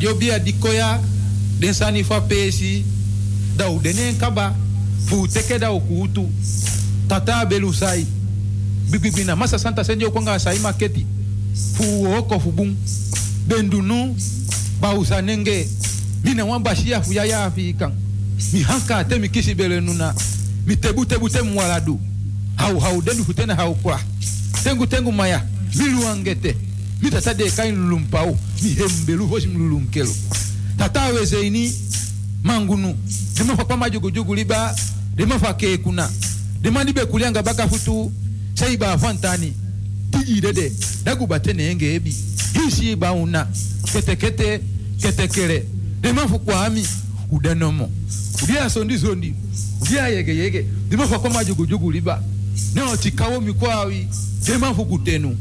[0.00, 1.00] da bia di dikoya
[1.58, 2.84] den sani fa pesi
[3.56, 4.54] da u denen kaba
[5.06, 6.28] fu teke da ukutu
[7.08, 8.06] tata belu sai
[8.90, 11.06] bibibina masa santa senjo konga sai maketi
[11.76, 12.76] fu oko fu bun
[13.46, 14.16] bendunu
[14.80, 15.68] ba usanenge
[16.24, 17.92] mine wan bashia fu yaya ya fi kan
[18.52, 20.14] mi hanka te mi kisi bele nuna
[20.66, 22.00] mi tebu tebu te mwaladu.
[22.56, 24.00] Hau hau denu fu tena hau kwa.
[24.64, 25.42] Tengu tengu maya
[25.74, 26.56] milu angete
[27.00, 30.14] vita sadeka inulumpau mihembelu vosi mlulunkelo
[30.78, 31.72] tataweze ini
[32.42, 32.94] mangunu
[33.34, 34.76] ndimafa majugujugu liba
[35.14, 36.10] ndimafa kekuna
[36.60, 38.12] ndimandibe kulyanga bakafutu
[38.54, 39.52] saiba afantani
[40.10, 40.72] tijidede
[41.04, 41.64] dagubatene
[41.94, 42.14] ebi.
[42.52, 43.46] Hisi bauna
[43.92, 44.60] ketekete
[45.00, 45.66] ketekele
[45.98, 46.86] ndimafu kwami
[47.30, 47.90] udanomo
[48.42, 49.34] udia sondi sondi
[49.80, 50.66] udia yege yege.
[50.86, 52.22] Ndimafa kwa majugujugu liba
[52.74, 54.06] neo tikawo mikwawi
[54.42, 55.36] ndimafu kutenu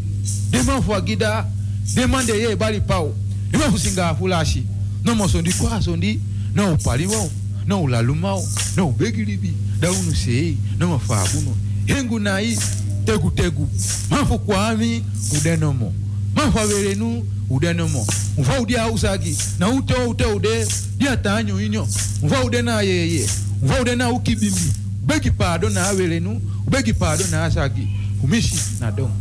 [0.51, 1.45] dema fu agida
[1.93, 3.13] dema de ye bali pao.
[3.51, 4.63] Dema fu singa fulashi.
[5.03, 6.19] No mo sondi kwa sondi
[6.55, 7.31] no paliwo
[7.67, 11.55] no ulalumao no ubegilibi daunu sei no mafabuno.
[11.85, 12.59] Hengu nai
[13.05, 13.69] tegu tegu.
[14.09, 15.03] Mafu kwami
[15.37, 15.93] udenomo.
[16.35, 18.07] Mafu averenu udenomo.
[18.37, 20.67] Mfa udia usagi na ute ute ude
[20.97, 21.87] dia tanyo inyo.
[22.23, 23.29] Mfa ude na yeye.
[23.63, 24.73] Mfa ude na ukibimbi.
[25.03, 27.87] Ubegi pado na averenu ubegi pado na asagi.
[28.21, 29.11] Kumishi na dom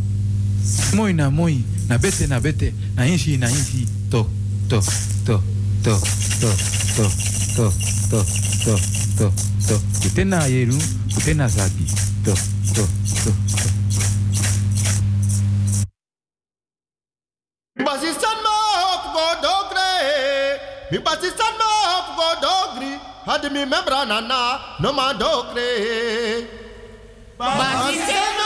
[0.94, 4.26] moi na moi na bete na bete na inshi na inshi to
[4.68, 4.80] to
[5.26, 5.36] to
[5.84, 5.94] to
[6.40, 6.50] to
[6.96, 7.04] to
[7.56, 7.66] to
[8.10, 8.20] to
[8.64, 8.74] to
[9.18, 9.26] to
[9.68, 10.76] to kutena yeru
[11.14, 11.86] kutena zagi
[12.24, 12.34] to
[12.74, 12.84] to
[13.24, 13.68] to to
[17.78, 19.90] Basistan ma hop go dogre
[20.90, 22.92] Mi basistan ma hop go dogri
[23.26, 24.40] Had mi membra nana
[24.80, 25.70] no ma dogre
[27.38, 28.37] Basistan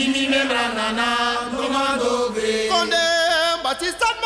[0.00, 2.96] Jimmy Membrana, Commando Grey, Conde
[3.62, 4.19] Batista.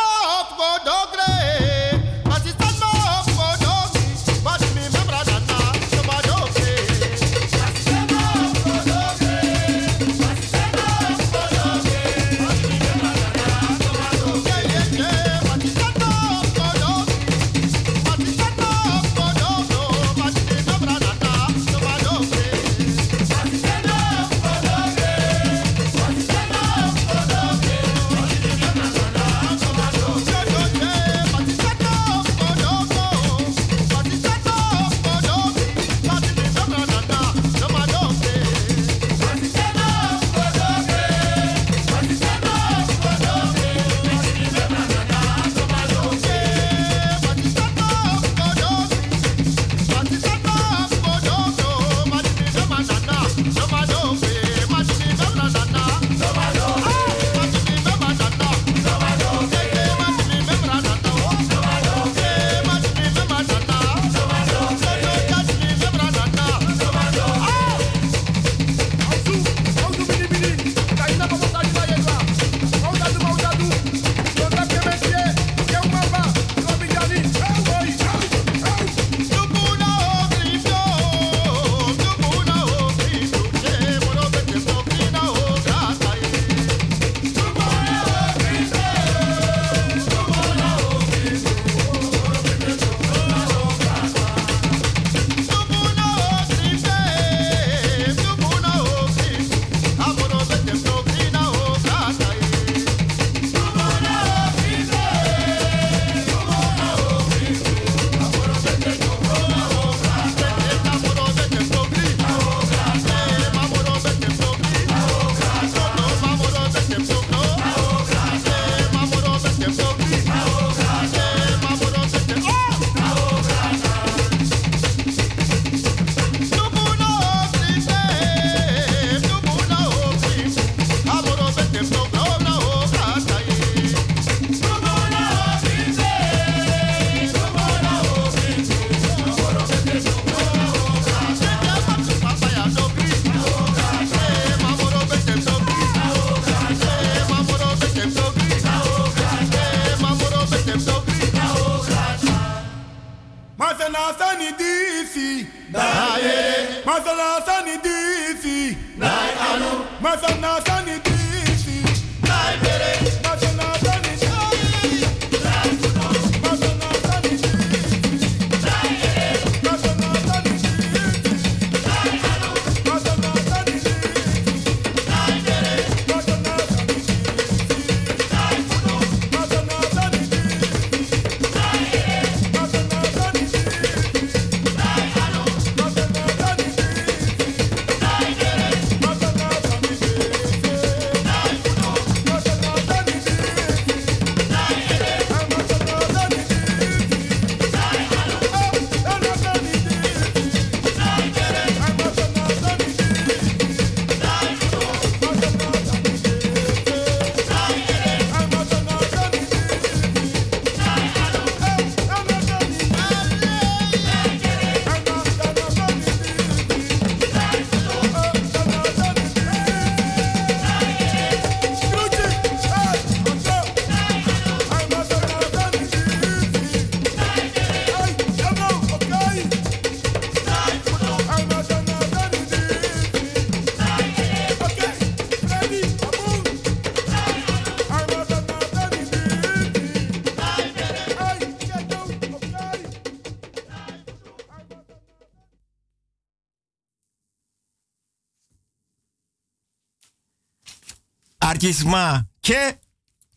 [251.84, 252.26] Artisma.
[252.42, 252.78] Ke.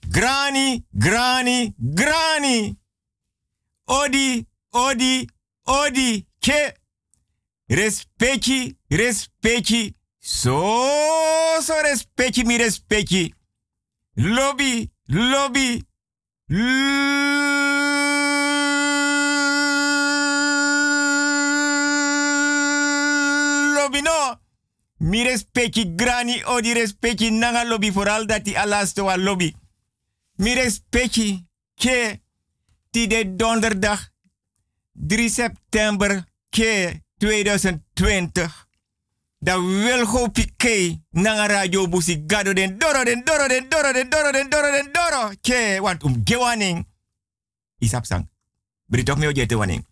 [0.09, 2.77] Grani, grani, grani.
[3.87, 5.27] Odi, odi,
[5.65, 6.25] odi.
[6.41, 6.73] Ke.
[7.69, 9.95] Respecti, respecti.
[10.19, 13.33] So, so respecti, mi respecti.
[14.15, 15.83] Lobby, lobby.
[23.75, 24.39] Lobby no.
[24.97, 29.53] Mi respecti grani o di respecti nanga lobby vooral dat die alasto wa lobby.
[30.35, 32.21] Mi respecti ke
[32.89, 34.11] ti de donderdag
[34.91, 38.65] 3 september ke 2020.
[39.39, 44.31] Da Wilgo Piqué nanga radio busi gado den doro den doro den doro den doro
[44.31, 45.31] den doro den doro.
[45.41, 46.85] Ke want um gewaning.
[47.79, 48.29] Isap sang.
[48.85, 49.85] Britok me ojete waning.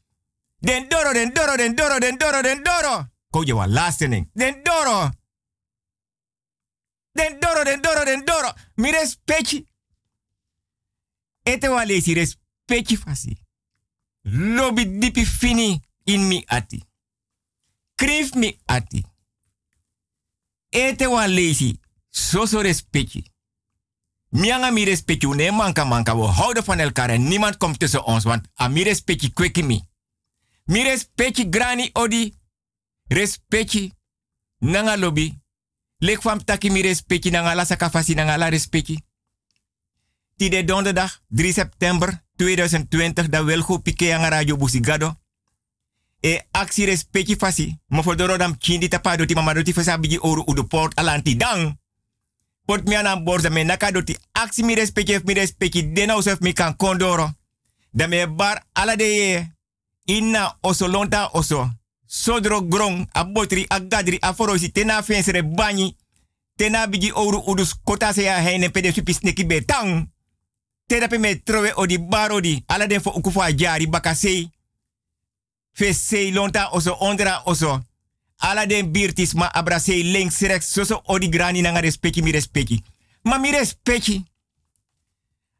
[0.59, 3.14] Den doro den doro den doro den doro den doro.
[3.36, 4.30] Ko je lastening.
[4.34, 5.10] Den doro.
[7.12, 8.54] Den doro den doro den doro.
[8.75, 9.68] Mi respecti.
[11.44, 13.38] Ete wa lesi respecti fasi.
[14.22, 16.84] Lobi dipi fini in mi ati.
[17.96, 19.04] Krif mi ati.
[20.70, 21.80] Ete wan lazy.
[22.10, 23.32] So so respecti.
[24.30, 25.27] Mianga mi respecti.
[25.27, 26.15] Nee manka manka.
[26.15, 28.24] We houden van elkaar en niemand komt tussen ons.
[28.24, 29.84] Want a mi respecti kweki mi.
[30.63, 31.04] Mi
[31.50, 32.44] grani odi.
[33.07, 33.91] Respecti.
[34.59, 35.41] Nanga lobby.
[35.97, 39.03] Lek fam taki mi respecti nanga la sakafasi nanga la respecti.
[40.35, 45.15] Tide donderdag 3 september 2020 da welgo pike anga radio busigado.
[46.19, 47.79] E aksi respecti fasi.
[47.88, 51.35] Mo for doro dam chindi tapa doti mama doti fasa bigi oru udu port alanti
[51.35, 51.77] dang.
[52.65, 56.53] Port mi anam borza me naka doti aksi mi respecti mi respecti dena usef mi
[56.53, 57.29] kan kondoro.
[57.91, 59.51] Da me bar ala de ye.
[60.05, 61.70] Inna oso lonta oso.
[62.16, 65.96] Sodro grong a botri a gadri a forosi tena fensere banyi.
[66.56, 70.08] Tena bigi oru udus kota se ya heine pede neki betang.
[70.88, 72.64] Tena pe trowe odi barodi.
[72.68, 74.50] Ala den fo ukufu a jari bakasei
[75.74, 77.82] fe lonta oso ondra oso.
[78.38, 80.30] Ala den birtis ma abra sei
[80.62, 82.82] soso odi grani nanga respecti mi respecti.
[83.24, 84.24] Ma mi respecti.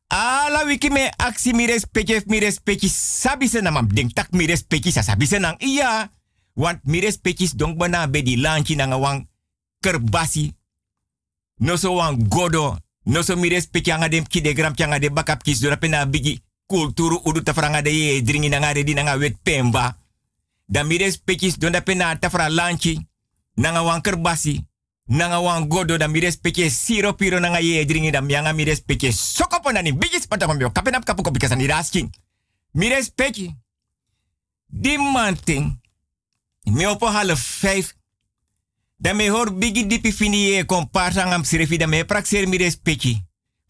[0.08, 4.92] Ala wiki me aksi mi respecti mi respecti sabi se namam denk tak mi respecti
[4.92, 6.10] sa sabi se nang iya.
[6.56, 9.28] Want mi respecti dong bana be di lanchi nanga wang
[9.80, 10.54] kerbasi.
[11.60, 12.80] No so wang godo.
[13.06, 16.06] No so mi respecti anga dem ki de gram anga de bakap kis do pena
[16.06, 19.96] bigi kulturu udu tafranga de ye dringi nanga de di nanga wet pemba
[20.68, 23.00] da mires pekis donda pena tafra lanchi
[23.56, 24.66] nanga wan kerbasi
[25.08, 29.12] nanga wan godo da mires peke siro piro nanga ye dringi da mianga mires peke
[29.12, 32.10] sokopo nani bigis pata mambio kapenap kapu kopi kasani rasking
[32.74, 33.56] mires peki
[34.68, 34.98] di
[36.66, 37.94] me opo half vijf
[38.98, 43.22] da me hor bigi dipi fini ye komparsa ngam sirefi da me praxer mires peki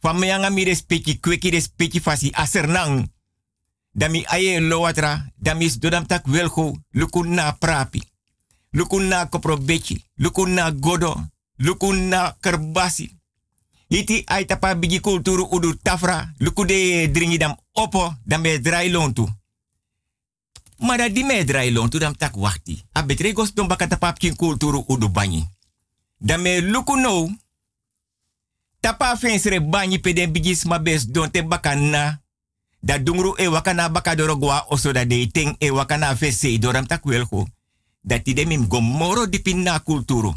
[0.02, 3.10] Van mianga mires peki kweki fasi asernang
[3.96, 8.04] dami aye lo watra, dami is dodam tak welgo, lukun prapi,
[8.72, 11.16] lukun na koprobechi, lukun na godo,
[11.58, 13.10] lukun na kerbasi.
[13.88, 19.30] Iti ay tapa bigi kulturu udu tafra, lukude dringi dam opo, dam be dry lontu.
[20.78, 22.84] Maar dat die me dry lontu dam tak wachti.
[22.92, 23.06] A
[23.54, 25.48] don baka tapa kin kulturu udu banyi.
[26.18, 27.30] Dam me luku no,
[28.80, 32.22] tapa fensre banyi peden bigis ma bes don te baka na,
[32.80, 37.04] da dungru e wakana baka dorogwa oso da de ting e wakana fese doram tak
[37.06, 37.48] welgo.
[38.02, 40.34] Dat ti demim gomoro di pinna kulturu.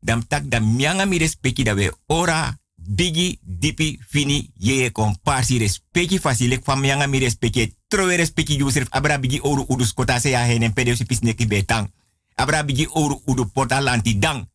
[0.00, 2.59] Dam tak da mianga mi da we ora
[2.90, 9.18] bigi dipi fini ye komparsi respecti fasilek fam mianga mi respecti trowe respecti yusref abra
[9.18, 11.04] bigi oru udus kota se ya henen pede si
[11.46, 11.90] betang.
[12.34, 14.48] Abra bigi oru udu porta lanti dang.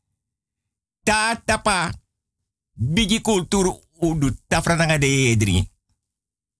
[1.03, 1.91] Ta tapa
[2.73, 5.69] bigi kulturu udu tafrananga de edri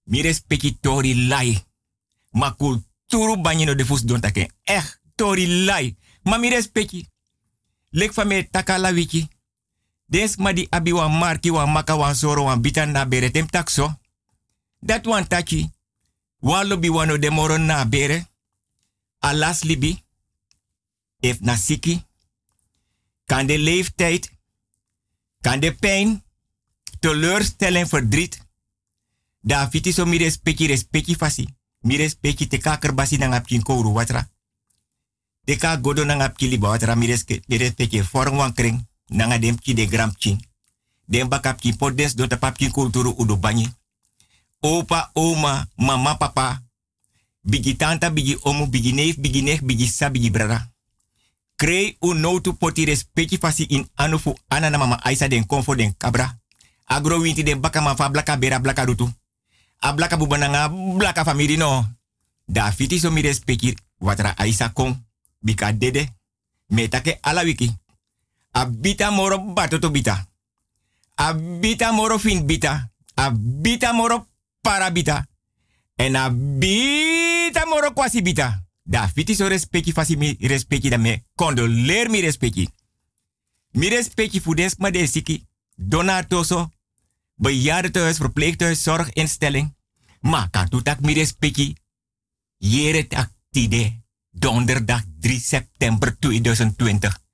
[0.04, 1.66] mi respecti tori lai.
[2.32, 4.50] Ma kulturu banyino de fus don take.
[4.64, 5.98] Echt, tori lai.
[6.24, 7.10] Ma mi respecti.
[7.90, 9.28] Lek fa me taka la wiki.
[10.06, 13.48] Des ma di abi wan marki wan maka wan soro wan bitan na bere tem
[13.50, 14.00] takso.
[14.80, 15.70] Dat wan taki.
[16.40, 18.28] Wan lobi wano de moro na bere.
[19.20, 20.04] Alas libi.
[21.20, 22.06] If na siki.
[23.26, 24.32] Kan de leeftijd.
[25.42, 26.24] Kan de pijn.
[27.00, 28.46] Teleurstelling, verdriet
[29.42, 31.46] Da fiti so mi respecti respecti fasi.
[31.80, 34.30] Mi respecti te kaker basi nang apkin kouru watra.
[35.46, 37.06] Te ka godo nang apki liba watra mi
[37.48, 38.88] respecti form wan kring.
[39.08, 40.40] Nanga dem de gram chin.
[41.06, 42.28] Dem bakap ki podens do
[42.72, 43.70] kulturu udo banyi.
[44.60, 46.62] Opa, oma, mama, papa.
[47.42, 50.32] Bigi tanta, bigi omu, bigi neef, bigi neef, bigi sa, bigi.
[51.56, 55.96] Krei u no tu poti respecti fasi in anufu anana mama aisa den konfo den
[55.98, 56.40] kabra.
[56.86, 59.10] Agro winti den baka ma fa blaka bera blaka rutu.
[59.80, 61.86] A blaka bubananga blaka famiri no.
[62.46, 65.06] Da fiti so mi respecti watra aisa kon.
[65.40, 66.10] Bika dede.
[66.68, 67.72] Metake ala wiki.
[68.56, 70.32] A bita moro batoto bita.
[71.16, 72.92] A bita moro fin bita.
[73.16, 74.28] A bita moro
[74.62, 75.28] parabita.
[75.96, 78.64] En a bita moro kwasi bita.
[78.84, 81.26] Da fiti so respecti fasi mi respecti da me.
[81.36, 82.70] Condoleer mi respecti.
[83.72, 85.46] Mi respecti fu des ma de siki.
[85.76, 86.72] Donatoso.
[87.36, 89.76] Bejaardentehuis, verpleeghuis, zorginstelling.
[90.22, 91.76] Maar kan toetak mi respecti.
[92.58, 93.08] Jere.
[94.32, 97.25] Donderdag 3 september 2020.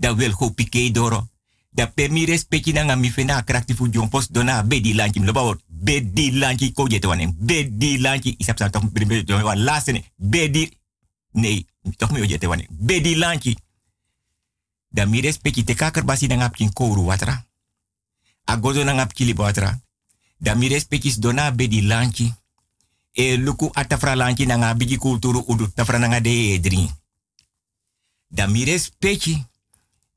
[0.00, 1.28] Da wil go pike doro.
[1.70, 3.44] Da mi respecti na mi fena
[3.76, 5.62] fu jompos dona bedi lanchi mloba wot.
[5.66, 7.34] Bedi lanchi ko jete.
[7.38, 8.70] Bedi lanchi isap sa
[9.54, 10.78] laatste Bedi.
[11.32, 12.66] Nee, toch mi jete.
[12.70, 13.56] Bedi lanchi.
[14.88, 17.46] Da mi respecti te kaker basi na ngap kin kouru watra.
[18.44, 19.80] Agozo na ngap kili watra.
[20.38, 22.34] Da mi respecti dona bedi lanchi
[23.12, 26.90] e luku atafra lanchi nanga bigi kulturu udu tafra nanga de edri.
[28.28, 29.44] Da mi respecti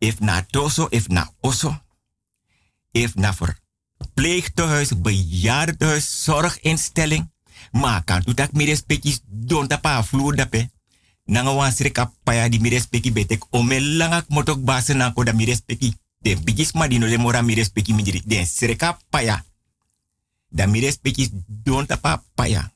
[0.04, 1.72] if na toso, if na oso,
[2.92, 3.56] if na voor
[4.14, 7.32] pleegtehuis, bejaardenhuis, zorginstelling.
[7.72, 10.70] Maar kan tu tak mi respecti don tapa vloer dape.
[11.26, 15.46] Nanga wan sreka paya di mi respecti betek ome langak motok basen nako da mi
[15.46, 15.96] respecti.
[16.20, 19.46] Den bigis madino le mora mi respecti mi Den sreka paya.
[20.50, 22.72] Da mi respecti don tapa paya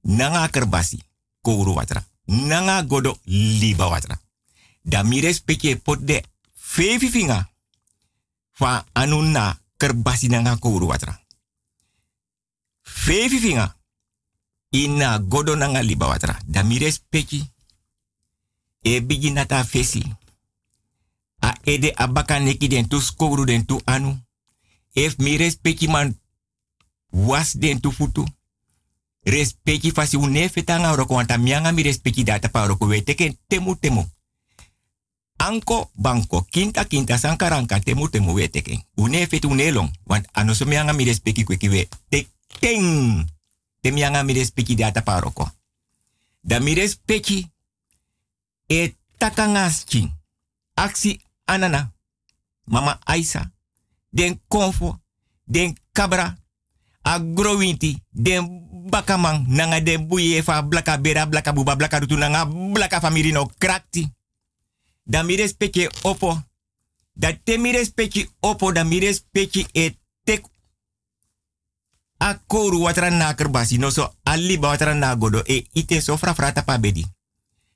[0.00, 0.98] nanga kerbasi
[1.40, 2.04] kouru watra.
[2.24, 4.20] Nanga godo liba watra.
[4.82, 6.22] Da mi respecte pot de
[6.70, 7.50] fevi finga
[8.50, 11.18] fa anuna kerbasi nanga kouru watra.
[12.82, 13.74] Fevi finga
[14.70, 16.38] ina godo nanga liba watra.
[16.46, 17.52] Da mi respecte
[18.82, 20.02] e bigi nata fesi.
[21.40, 23.00] A ede abaka neki den tu
[23.44, 24.18] den tu anu.
[24.92, 26.20] Ef mi respecte man
[27.10, 28.24] was den tu futu
[29.22, 34.06] respecti fasi une fetanga roko wanta mianga mi respecti data pa roko weteke temu temu.
[35.40, 38.84] Anko banko kinta kinta sankaranka temu temu weteke.
[38.96, 41.88] Une fet une long want anoso mianga mi respecti kweki we.
[42.08, 42.28] Tek.
[43.80, 45.50] Te mianga mi respecti data pa roko.
[46.40, 47.50] Da mi respecti
[48.66, 50.12] e takangaski.
[50.74, 51.92] Aksi anana.
[52.64, 53.50] Mama Aisa.
[54.10, 55.00] Den konfo.
[55.44, 56.36] Den kabra.
[57.02, 58.02] Agrowinti.
[58.10, 63.32] Den bakamang nanga de buye fa blaka bera blaka buba blaka rutu nanga blaka famiri
[63.32, 64.12] no krakti.
[65.10, 66.42] Da mi respecte opo.
[67.12, 70.46] Da te mi respecte opo da mi respecte e tek
[72.18, 76.16] a koru watra na kerbasi no so ali ba watra na godo e ite so
[76.16, 77.06] fra frata pa bedi.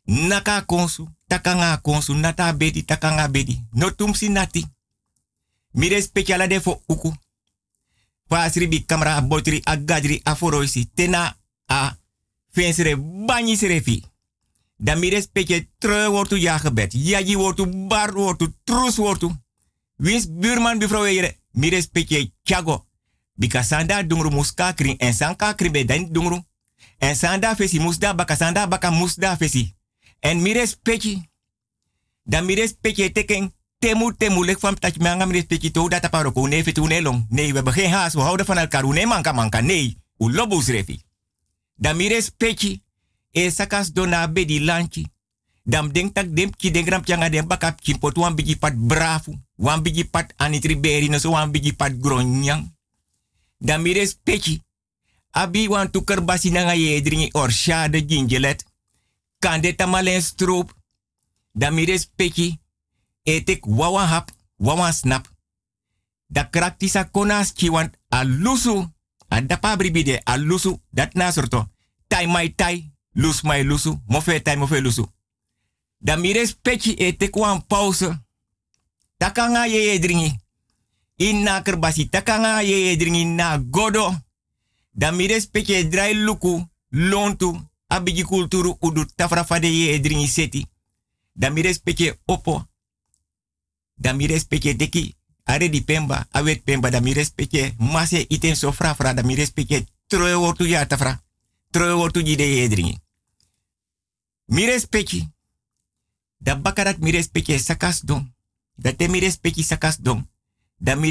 [0.07, 3.61] Naka konsu, takanga konsu, nata bedi, takanga bedi.
[3.73, 4.66] No tumsi nati.
[5.73, 7.14] Mi respecte ala de fo uku
[8.29, 11.97] pasri bi kamera botri a gadri a foroisi tena a
[12.51, 14.05] fensere banyi serefi.
[14.85, 16.92] Dan mi respecte treu wortu ja gebed.
[16.92, 19.31] Yaji wortu bar wortu trus wortu.
[19.97, 21.37] Wins buurman mevrouw Eire.
[21.53, 22.33] Mi respecte.
[23.35, 26.42] Bika sanda dungru muska kring en sanka kring be dan dungru.
[26.99, 29.75] En sanda fesi musda baka sanda baka musda fesi.
[30.20, 31.29] En mi respecte.
[32.25, 36.33] Dan mi respecte teken temu temu lek van dat je me respecti to dat aparo
[36.33, 37.27] ko ne fitu ne long.
[37.29, 37.90] Nee, we hebben geen.
[37.90, 38.87] We houden van elkaar.
[38.87, 39.61] Ne manka manka.
[39.61, 40.03] Nee.
[40.18, 40.33] U
[40.66, 41.03] refi.
[41.77, 42.83] Dan mi.
[43.35, 45.03] E sakas dona bedi lanchi.
[45.64, 49.35] Dan denk tak dem ki den gram changa den bakap kimpot wan bigi pat brafu.
[49.57, 52.70] Wan bigi pat anitriberi no so wan bigi pat gronyang.
[53.59, 54.62] Dan mi respecti.
[55.31, 58.64] Abi wan tuker basi nanga ye dringi or shade gingelet.
[59.38, 60.70] Kande tamalen stroop.
[61.53, 62.59] Dan mi respecti
[63.25, 64.31] etek wawa hap,
[64.92, 65.29] snap.
[66.27, 68.92] Da kraktisa konas want a lusu,
[69.29, 71.68] a dapa bribide a lusu, dat na sorto.
[72.09, 75.07] Tai mai tai, lus mai lusu, mofe tai mofe lusu.
[75.98, 78.11] Da mires pechi etek wan pause.
[79.16, 80.38] Takanga ye ye dringi.
[81.16, 84.14] Inna kerbasi takanga ye ye dringi na godo.
[84.90, 90.66] Da mires pechi drai luku, lontu, abigi kulturu udu tafra fade ye dringi seti.
[91.33, 92.66] Da mires pechi opo,
[93.94, 98.72] da mi respecte deki are di pemba awet pemba da mi respecte mase iten so
[98.72, 101.22] fra fra da mi respecte troe wortu ya tafra
[101.70, 102.98] troe wortu ji de yedringi
[104.46, 105.33] mi respecte
[106.38, 108.35] da bakarat mi respecte sakas don
[108.76, 109.20] da te mi
[109.62, 110.28] sakas don
[110.78, 111.11] da mi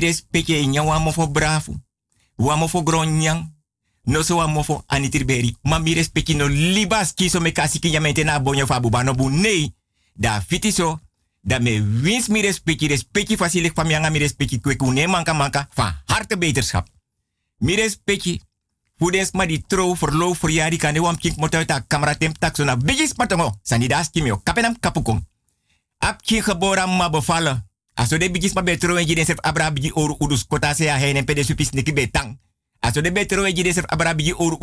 [0.99, 1.75] mo fo brafu.
[2.37, 2.55] Wa
[4.05, 4.63] no so wa mo
[5.63, 9.73] ma no libas kiso me kasi ki yamente na bonyo fa bu nei
[10.13, 10.99] da fitiso.
[11.45, 16.01] Dat me wins mi respecti, respecti fasilik van mianga mi respecti kwekune manka manka van
[16.05, 16.87] harte beterschap.
[17.57, 18.41] Mi respecti.
[18.97, 22.33] Voedens maar die trouw verloof voor jari kan wam kink mot uit de camera tem
[22.33, 23.59] tak na bigis patongo.
[23.61, 24.41] Sanidas kimio.
[24.43, 25.25] Kapenam kapukong.
[25.97, 27.69] Ap ki geboren ma bevallen.
[27.93, 30.97] Aso de bigis ma betro en jiden sef abra bigi oru udus kota se a
[30.97, 32.39] heen pede supis neki betang.
[32.79, 34.57] Aso de betro en jiden sef abra bigi oru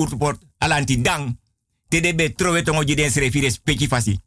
[0.58, 1.38] alanti dang.
[1.88, 4.20] Te de betro we tongo jiden srefi respecti fasi.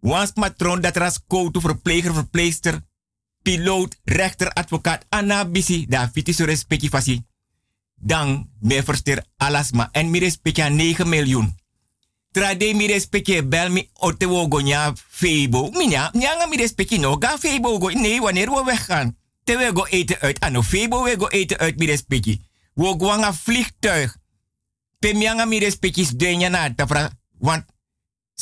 [0.00, 2.80] Wans matron dat ras koutu verpleger, verpleegster,
[3.42, 6.46] piloot, rechter, advocaat, anabisi, da fiti so
[6.90, 7.29] fasi.
[8.00, 11.54] Dan me verster alasma en mi respecti 9 miljoen.
[12.32, 15.70] Trade mi respecti bel mi otewo go nya febo.
[15.70, 17.88] Minya, nyanga mi respecti no ga febo go.
[17.88, 19.16] Nee, wanneer we weggaan.
[19.44, 20.40] Te we go eten uit.
[20.40, 22.40] Ano febo we go eten uit mi respecti.
[22.74, 24.16] We go een vliegtuig.
[24.98, 27.10] Pe mianga mi respecti denya na tafra.
[27.38, 27.64] Want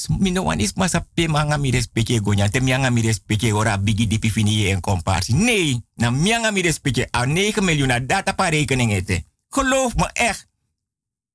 [0.06, 4.06] mino wan is masa pe manga mi respecte gonya te mianga mi respecte ora bigi
[4.06, 5.34] dipi fini en comparsi.
[5.34, 9.24] Nee, na mianga mi respecte a 9 miljoen data pa rekening ete.
[9.48, 10.46] Geloof me echt.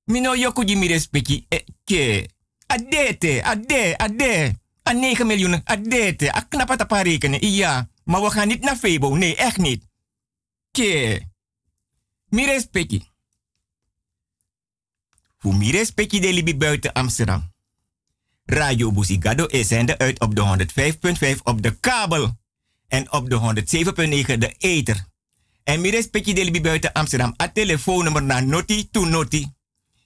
[0.04, 2.30] Mino yoku di mi respecte e ke.
[2.67, 4.62] Adete, ade, ade.
[4.89, 6.36] A 9 miljoen, adete.
[6.36, 7.43] A knapata pa rekening.
[7.43, 9.15] Ja, maar we gaan niet naar Febo.
[9.15, 9.88] Nee, echt niet.
[10.71, 11.21] Ke.
[12.26, 13.02] Mi respecte.
[15.38, 17.52] Hoe mi respecte de libi buiten Amsterdam.
[18.45, 20.67] Radio Busigado is zender uit op de
[21.36, 22.38] 105.5 op de kabel.
[22.88, 23.63] En op de
[24.26, 25.06] 107.9 de ether.
[25.63, 27.34] En meer respectie deel buiten Amsterdam.
[27.41, 29.47] A telefoonnummer naar Noti to Noti.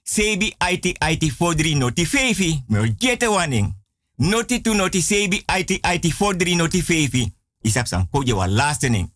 [0.02, 2.62] CB IT IT 43 Noti 5.
[2.66, 3.74] Meer jette wanning.
[4.16, 7.30] Noti to Noti CB IT IT 43 Noti 5.
[7.60, 9.12] Isap san koje wa laatste ning.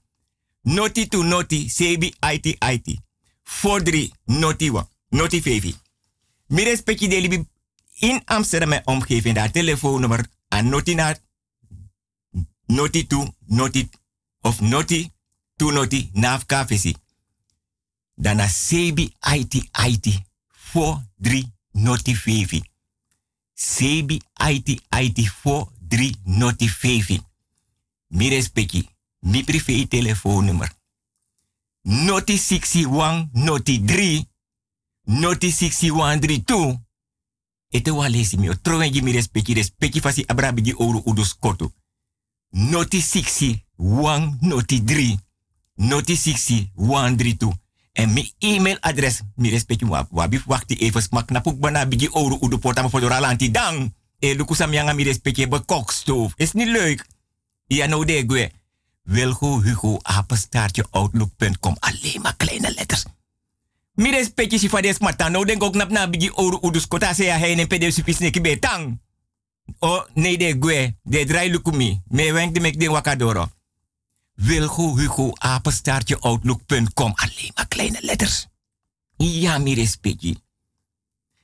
[0.63, 2.03] Noti to Noti CB
[2.33, 3.01] IT IT
[3.43, 4.89] 43 Noti wa.
[5.09, 5.75] Noti 5.
[6.47, 7.45] Meer respectie deel
[7.99, 9.35] in Amsterdam en omgeving.
[9.35, 11.19] Daar telefoonnummer aan noti naar
[12.67, 13.89] noti to noti
[14.41, 15.11] of noti
[15.57, 16.97] tunoti nafka visi.
[18.17, 20.25] Dana sebi aiti aiti.
[20.49, 22.63] Four drie noti fevi.
[23.55, 27.23] Sebi aiti aiti four drie noti fevi.
[28.09, 28.89] Mi respecti.
[29.19, 30.73] Mi privé telefoonnummer.
[31.83, 34.27] Noti 61 noti 3.
[35.05, 36.81] Noti 61 32.
[37.69, 38.49] Ete wa lesi mi.
[38.49, 39.55] Otrowengi mi respecti.
[39.55, 41.73] Respecti fasi abrabigi ouro udus koto.
[42.51, 45.19] Noti 61 noti 3
[45.75, 47.53] noti 60 132
[47.93, 52.09] en mi e-mail adres mi respecti wa wabi wakti even smak na puk bana bigi
[52.09, 53.93] ouro udu porta voor ralanti dang.
[54.19, 56.33] E luku samyanga mi respecti be kokstoof.
[56.37, 57.07] Is niet leuk.
[57.67, 58.51] Ja no de gwe.
[59.03, 61.77] Wilgo Hugo apenstaartje outlook.com.
[61.79, 63.05] Alleen maar kleine letters.
[63.95, 65.33] Mi respecti si fades matan.
[65.33, 68.41] Nou denk ook nap na bigi oru udus kota se ya heine pede supis neki
[68.41, 69.01] betang.
[69.79, 70.97] O nee de gwe.
[71.03, 72.01] De drai lukumi.
[72.09, 73.49] Me wenk de mek de wakadoro.
[74.47, 77.13] Wilgo Hugo apenstaartje outlook.com.
[77.15, 78.47] Alleen maar kleine letters.
[79.17, 80.37] Ja, mi respecti.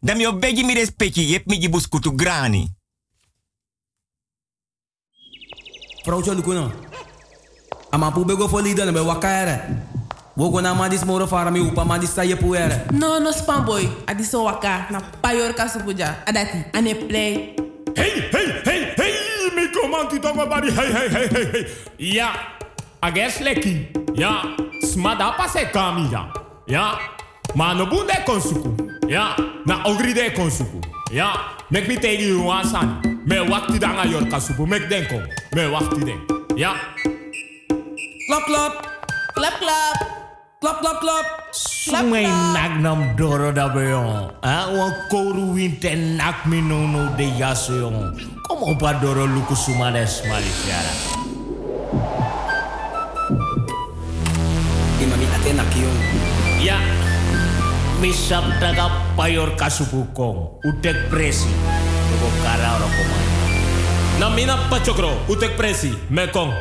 [0.00, 1.26] Dan mi obegi mi respecti.
[1.26, 2.68] Jep mi jibus kutu grani.
[6.02, 6.72] Prouwtje lukuno.
[7.90, 9.61] Ama pu bego fo lida na be wakaere.
[10.37, 12.84] Wogo na madis moro fara mi upa madis sa yepuere.
[12.92, 13.88] No, no spam boy.
[14.06, 16.22] Adiso waka na payor kasupuja.
[16.26, 16.64] Adati.
[16.72, 17.54] Ane play.
[17.96, 21.66] Hey, hey, hey, hey, mi komanti tongo bari, hey, hey, hey, hey, hey.
[21.98, 22.30] Ja,
[23.02, 23.88] ages leki.
[24.14, 24.42] Ja,
[24.82, 26.32] smada pase kami ja.
[26.66, 26.98] Ja,
[27.54, 28.74] ma no bunde konsuku.
[29.08, 30.80] Ja, na ogri de konsuku.
[31.12, 31.32] Ja,
[31.70, 33.00] mek mi tegi you wasan.
[33.24, 35.20] Me wakti danga yor kasupu, mek denko.
[35.54, 36.20] Me wakti den.
[36.56, 36.74] Ja.
[38.28, 38.72] Klap, klap.
[39.34, 39.96] Klap, klap.
[40.61, 41.26] Klap, klap, klap.
[41.52, 44.34] Sumay nak nam doro da beyon.
[44.42, 48.12] Ah, wan koru winte nak mi no no de yaso yon.
[48.44, 50.92] Kom op a doro luku sumades malifiara.
[55.48, 55.90] enak yo.
[56.61, 56.76] Ya.
[57.98, 60.62] Misap daga payor kasubukong.
[60.62, 61.50] Udek presi.
[62.12, 63.26] Lugo kara ora komai.
[64.20, 65.12] Namina pachokro.
[65.26, 65.90] Udek presi.
[66.12, 66.52] Mekong.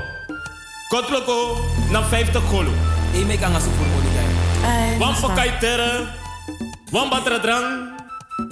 [0.89, 2.73] Kotloko na 50 kolu.
[3.13, 4.29] E me kan asu furbo ni gai.
[4.97, 6.07] Wan pakai tera.
[6.95, 7.93] Wan batra drang.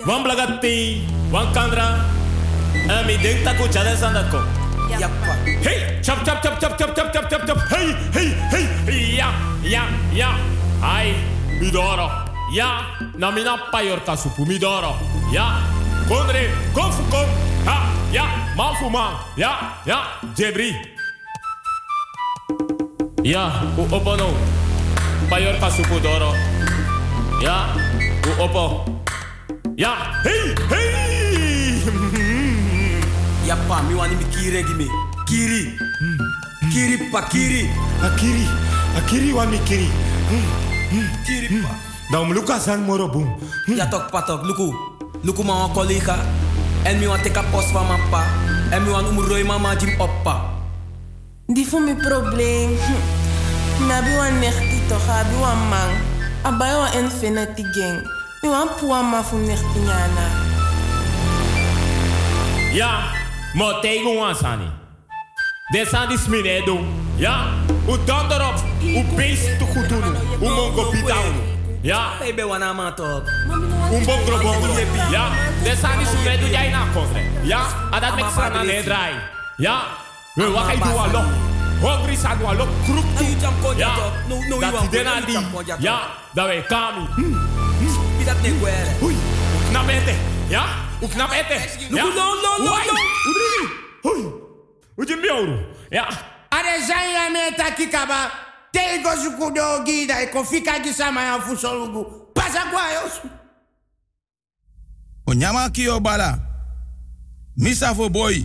[0.05, 1.07] Wan blagati.
[1.31, 2.05] Wan kandra.
[2.85, 4.45] Ami denk taku jada sandat kong.
[4.85, 7.57] Hey, chap chap chap chap chap chap chap chap chap.
[7.69, 9.17] Hey, hey, hey.
[9.17, 10.37] Ja, ja, ja.
[10.81, 11.15] Ai,
[11.59, 12.09] midoro.
[12.53, 12.85] Ja,
[13.17, 14.93] na mina payor kasupu midoro.
[15.33, 15.61] Ja,
[16.07, 17.25] kondre, kom fu kom.
[17.65, 17.77] Ha,
[18.13, 19.13] ja, man fu man.
[19.37, 20.75] Ja, ja, jebri.
[23.23, 24.29] Ja, u opo no.
[25.29, 26.33] Payor kasupu doro.
[27.41, 27.73] Ja,
[28.27, 28.85] u opo.
[29.77, 31.24] Ja, hey, hey.
[33.45, 34.87] Yappa, mi wani mi kire gimi.
[35.25, 35.77] Kiri.
[36.73, 37.69] Kiri pa kiri.
[38.01, 38.45] Akiri.
[38.97, 39.89] Akiri wa mi kiri.
[41.25, 41.69] Kiri pa.
[42.11, 43.37] Dan luka san moro boom.
[43.67, 44.73] Ja toch patok, luku.
[45.23, 46.17] Luku ma collega.
[46.83, 48.23] En mi wan teka post van mijn pa.
[48.71, 50.41] En mi wan umroi mama jim oppa.
[51.47, 52.77] Die voor mijn probleem.
[52.77, 53.85] Hm.
[53.87, 55.89] Na bi wan nechti toch, abi wan man.
[56.41, 58.01] Abai wan infinity gang.
[58.41, 60.25] Mi wan puwa ma fu nechti nyana.
[62.73, 62.91] Ja,
[63.55, 64.67] mo tegen wan sani.
[65.71, 66.79] De san di smine do.
[67.15, 67.47] Ja,
[67.87, 68.63] u donder op.
[68.83, 70.03] U beest te goed doen.
[70.41, 71.23] U mongo pitao.
[71.81, 73.23] Ja, Baby wana ma toch.
[73.91, 74.73] un bon gro bon gro.
[75.11, 75.29] Ja,
[75.63, 77.21] de san di smine do jij na kofre.
[77.43, 77.65] Ja,
[78.35, 79.13] sana ne drai.
[79.57, 79.81] Ja,
[80.33, 81.23] we wa kai do alo.
[81.81, 83.23] Hungry san do alo kruk tu.
[83.23, 83.95] You jam ko Ja, ja.
[84.27, 85.99] No no you dat die ko ja.
[86.33, 87.07] Dat wij kami.
[88.17, 88.89] Bi dat ne gwere.
[88.99, 89.15] Hui,
[89.69, 90.34] knap ete.
[90.51, 90.63] Ja,
[91.01, 91.29] u knap
[91.89, 92.25] Luku, no, no,
[92.59, 92.75] no, no.
[94.03, 94.25] Hui,
[94.97, 95.57] u je miauru.
[95.91, 96.07] Ja.
[96.49, 98.31] Are zanya meta kikaba.
[98.71, 102.05] Tego sukudo gida e kofika gisama ya fusolugu.
[102.33, 103.29] Pasa kwa yosu.
[105.27, 106.39] Onyama kio bala.
[107.57, 108.43] Misa fo boy.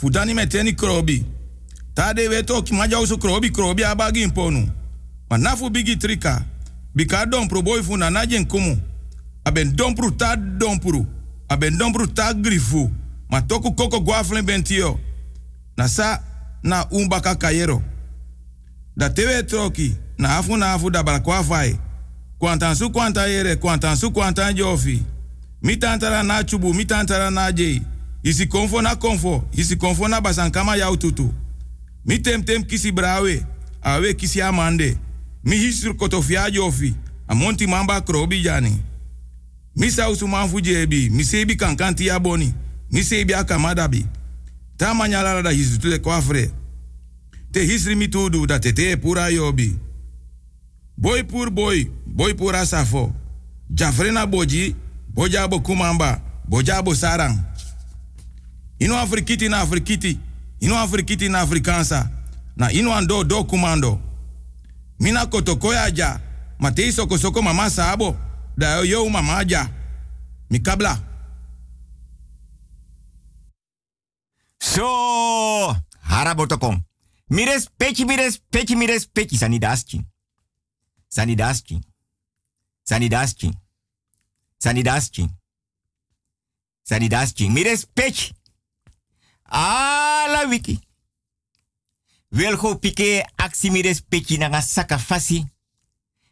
[0.00, 1.24] Fudani meteni krobi.
[1.94, 4.68] Tade weto ki maja usu krobi krobi abagi imponu.
[5.30, 6.42] Manafu bigi trika.
[6.94, 8.78] Bika dompru boy fu na najen kumu.
[9.44, 11.06] Aben dompru ta dompru.
[11.48, 12.90] Aben dompru ta grifu.
[13.30, 15.00] Ma toku koko guaflen bentio.
[15.76, 16.22] Na sa
[16.62, 17.82] na umbaka kayero.
[18.96, 19.96] Da tewe troki.
[20.18, 21.78] Na afu na afu da balakwa fai.
[22.38, 25.02] Kwantan su kwanta yere, kwantan su kwantan jofi.
[25.62, 27.82] Mi tantara na chubu, mi tantara na jei.
[28.22, 31.34] Isi konfo na konfo, isi konfo na basankama yau tutu.
[32.04, 33.46] Mi tem tem kisi brawe,
[33.82, 34.96] awe kisi amande.
[35.44, 35.94] Mi hisur
[36.52, 36.94] jofi,
[37.28, 38.80] amonti mamba krobi jani.
[39.76, 42.54] Mi sausu manfu jebi, mi sebi kankanti ya boni.
[42.90, 44.06] Mi sebi akamadabi.
[44.76, 46.50] Ta manyala da hisu tule kwafre.
[47.52, 49.78] Te hisri mi tudu da tete pura yobi.
[50.96, 53.12] Boy pur boy, boy pura safo.
[53.70, 54.74] Jafrena boji,
[55.14, 57.38] boja bo kumamba, boja bo sarang.
[58.78, 60.18] Ino afrikiti na afrikiti,
[60.60, 62.10] ino afrikiti na afrikansa.
[62.56, 64.00] Na ino ando do kumando.
[65.00, 66.20] Mina kotokoya ja,
[66.58, 68.16] matei soko soko mama sabo,
[68.56, 69.68] da yo mama ja.
[70.48, 70.98] Mikabla.
[74.58, 76.84] So, harabotokom.
[77.26, 80.06] Mires pechi, mires pechi, mires pechi, sanidaski.
[81.08, 81.80] Sanidaski.
[82.82, 83.50] Sanidaski.
[84.58, 85.28] Sanidaski.
[86.82, 87.48] Sanidaski.
[87.50, 88.34] Mires pechi.
[89.42, 90.80] Ala wiki.
[92.28, 95.46] Welgo pike aksi mires pechi nanga saka fasi.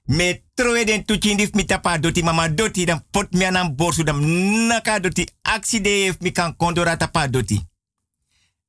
[0.07, 4.21] Me troe den tuchindif mi tapa doti mama doti dan pot mi anam borsu dam
[4.67, 7.61] naka doti aksi de ef mi kan kondora tapa doti.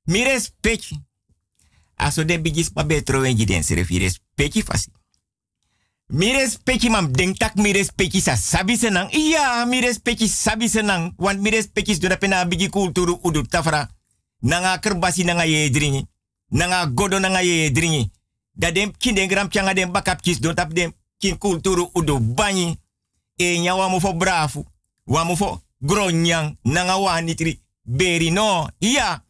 [0.05, 0.99] Mi respecti.
[1.95, 4.91] Aso den bigis pa betro en jiden se refi respecti fasi.
[6.07, 6.31] Mi
[6.89, 9.09] mam denk tak mi respecti sa sabi senang.
[9.11, 11.13] Iya, mi respecti sabi senang.
[11.17, 13.89] Want mi respecti do pena bigi kulturu udu tafra.
[14.41, 16.07] Nanga kerbasi nanga ye dringi.
[16.51, 18.11] Nanga godo nanga ye dringi.
[18.53, 22.19] Da dem kin den gram changa den bakap kis don tap dem kin kulturu udu
[22.19, 22.80] banyi.
[23.38, 24.65] E nya wa mo brafu.
[25.06, 27.62] Wa mo fo gronyang nanga wa nitri.
[28.32, 28.69] No.
[28.80, 29.23] Iya.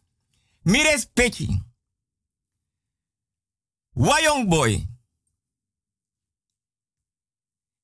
[0.64, 1.62] Mi respecti.
[3.96, 4.88] Wa young boy.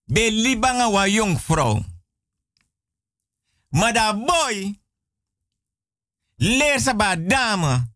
[0.05, 1.83] Be libanga wa young vrouw.
[3.69, 4.79] Maar dat boy.
[6.35, 7.87] Leer sa ba dame.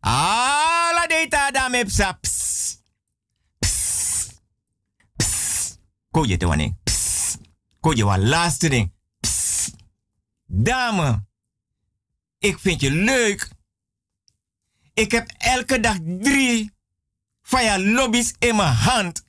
[0.00, 2.18] Ala data dame psa.
[6.14, 6.72] Ko je te wanneer.
[6.84, 7.36] Ps.
[7.80, 8.92] Ko je wa laatste ding.
[10.46, 11.24] Dame.
[12.38, 13.50] Ik vind je leuk.
[14.92, 16.72] Ik heb elke dag drie
[17.42, 19.24] van je lobby's in mijn hand.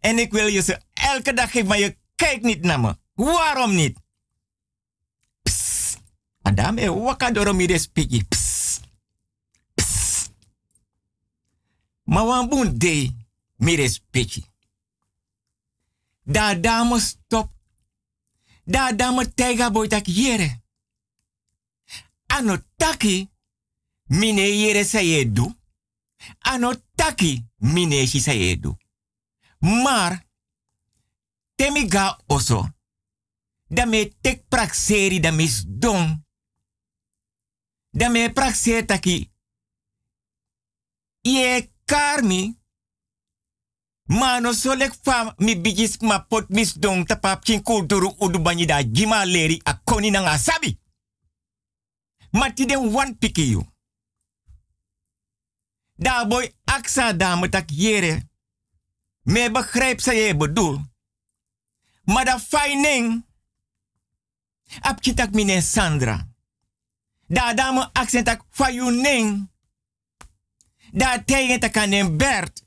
[0.00, 2.96] En ik wil je ze elke dag geven, maar je kijkt niet naar me.
[3.14, 3.98] Waarom niet?
[5.42, 6.00] Psst.
[6.42, 8.24] Adame, wakadoro mi respecti.
[8.28, 8.80] Psst.
[9.74, 10.32] Psst.
[12.02, 13.14] Maar wambun de
[13.56, 14.50] mi respecti.
[16.22, 17.50] Da dame stop.
[18.64, 20.62] Da dame tega boy tak yere.
[22.26, 23.30] Ano taki
[24.04, 25.54] mine yere sa ye du.
[26.38, 28.76] Ano taki mine shi sa ye du.
[29.58, 30.26] Maar,
[31.54, 32.68] temi ga oso.
[33.68, 36.24] Da me tek prakseri da mis don.
[37.90, 39.32] Da me prakseri taki.
[41.20, 42.61] Ye karmi.
[44.06, 48.82] Mano solek fam mi bigis ma pot mis don tapap chin kulturu udu banyi da
[48.82, 50.78] jima leri a koni nang asabi.
[52.30, 53.58] Mati den wan piki.
[55.96, 58.30] Daar boy aksa dame tak jere.
[59.22, 60.80] Me begrijp ze je bedoel.
[62.04, 63.24] Maar fijning.
[64.80, 66.28] Ap kitak mine Sandra.
[67.26, 69.48] Da dame accent tak fayuning.
[70.92, 72.64] Da tegen tak aan Bert.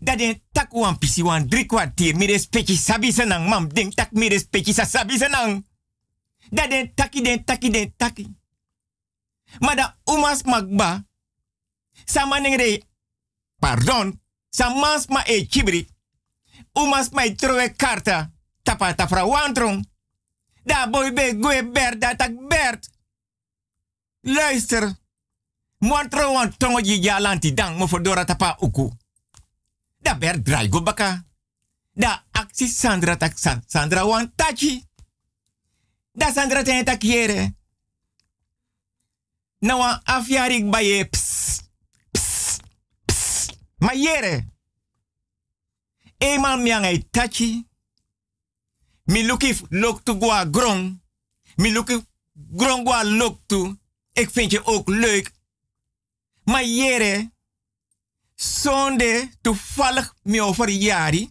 [0.00, 2.16] Da den tak wan pisi wan drie kwartier.
[2.16, 3.68] Mi respecti sabi senang mam.
[3.68, 5.64] Den tak mi respecti sa sabi senang.
[6.50, 8.26] Da den taki den taki den taki.
[9.58, 11.04] Maar da umas magba.
[12.04, 12.82] Sama nengre.
[13.58, 14.20] Pardon.
[14.50, 15.86] Samas ma e chibri.
[16.72, 18.30] Umas ma e trowe karta.
[18.62, 19.84] Tapa tafra wantron.
[20.64, 22.90] Da boy be goe bert da tak bert.
[24.20, 25.00] Luister.
[25.78, 28.90] Montro wan tongo ji jalanti dang mo fodora tapa uku.
[30.02, 31.24] Da bert draai go baka.
[31.94, 34.86] Da aksi Sandra tak sa- Sandra wan tachi.
[36.12, 37.54] Da Sandra ten tak yere.
[39.58, 41.60] Na wan afjarik ba ye ps,
[42.10, 42.58] ps,
[43.04, 43.48] ps.
[43.78, 44.46] Ma yere.
[46.18, 47.66] Eenmaal miang ay tachi.
[49.04, 51.00] Mi luki lok tu gwa grong.
[51.56, 52.04] Mi luki
[52.56, 53.76] grong gwa lok tu.
[54.12, 55.30] Ik vind je ook leuk.
[56.44, 57.31] Maar jere,
[58.42, 61.30] zonde toevallig mi over jari.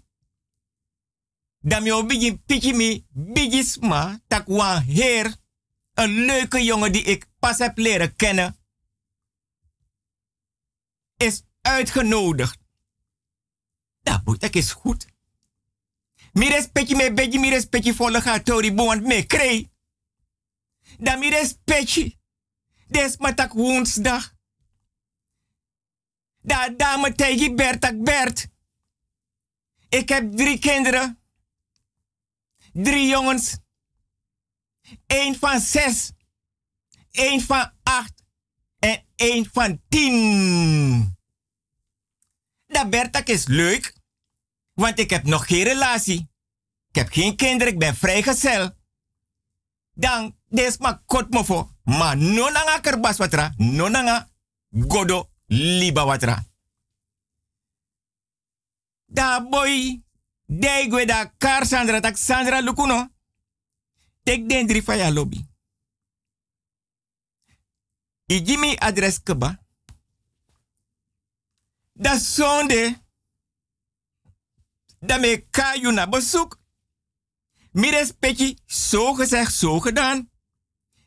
[1.60, 5.36] Dan mi bigi piki mi bigi sma tak wan heer.
[5.94, 8.56] Een leuke jongen die ik pas heb leren kennen.
[11.18, 12.58] Is uitgenodigd.
[14.02, 15.08] Dat moet ik is goed.
[16.34, 19.72] Mi respecti me begi mi respecti volle gaat tori want me kree.
[21.00, 22.20] Dan mi respecti.
[22.88, 24.40] Des matak woensdag.
[26.42, 28.48] Da dame tegen Bert Bert.
[29.90, 31.20] Ik heb drie kinderen.
[32.74, 33.58] Drie jongens.
[35.08, 36.12] Eén van zes.
[37.12, 38.24] Eén van acht.
[38.80, 41.18] En één van tien.
[42.68, 43.94] Dat Bertak is leuk.
[44.74, 46.30] Want ik heb nog geen relatie.
[46.90, 47.74] Ik heb geen kinderen.
[47.74, 48.72] Ik ben vrijgezel.
[49.94, 51.70] Dan, des ma kot mo fo.
[51.84, 53.54] Ma nonanga kerbas watra.
[53.58, 54.30] Nonanga
[54.88, 56.46] godo liba watra.
[59.06, 60.02] Da boy.
[60.46, 63.10] Dei da kar Sandra tak Sandra lukuno.
[64.24, 65.46] Tek den drie van ya lobby.
[68.26, 69.60] I Jimmy adres keba.
[71.94, 73.02] Da sonde.
[75.00, 76.60] Da me kayu na bezoek.
[77.72, 80.30] Mi respecti, zo gezegd, zo gedaan.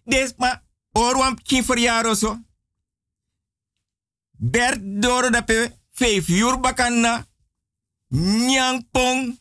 [0.05, 2.39] Des ma orwam kin verjaardag zo.
[4.51, 7.27] Bert doro da pe vijf uur bakana.
[8.09, 9.39] Nyang pong.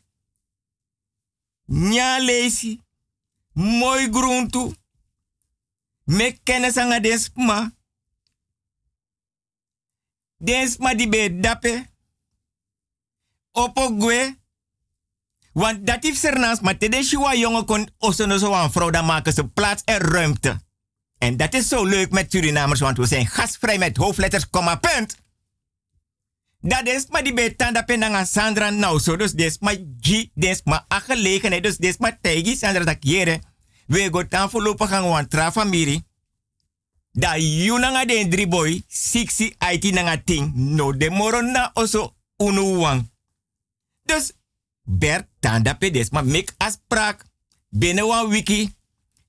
[1.66, 2.82] Nya lesi.
[3.54, 4.74] Mooi groentu.
[6.04, 7.72] Me kennis anga des ma.
[10.38, 11.90] Des ma di be dape.
[13.52, 14.42] Opo gwe.
[15.54, 19.82] Want dat heeft sernaas, maar shiwa jongen kon osono zo aan vrouw, maken ze plaats
[19.84, 20.62] en ruimte.
[21.24, 25.18] En dat is zo leuk met Surinamers, want we zijn gastvrij met hoofdletters, komma, punt.
[26.60, 30.86] Dat is maar die betanda penanga Sandra nou zo, dus des maar G, des maar
[30.94, 33.42] a gelegenheid, dus des maar tegi Sandra dat jere.
[33.88, 36.04] We go dan voorlopig gaan we tra familie.
[37.12, 43.12] Da yunanga den drie boy, sixi IT nanga ting, no de morona oso unu wang.
[44.04, 44.32] Dus
[44.84, 47.26] Bert tanda pedes ma mek afspraak.
[47.70, 48.74] Binnen een wiki.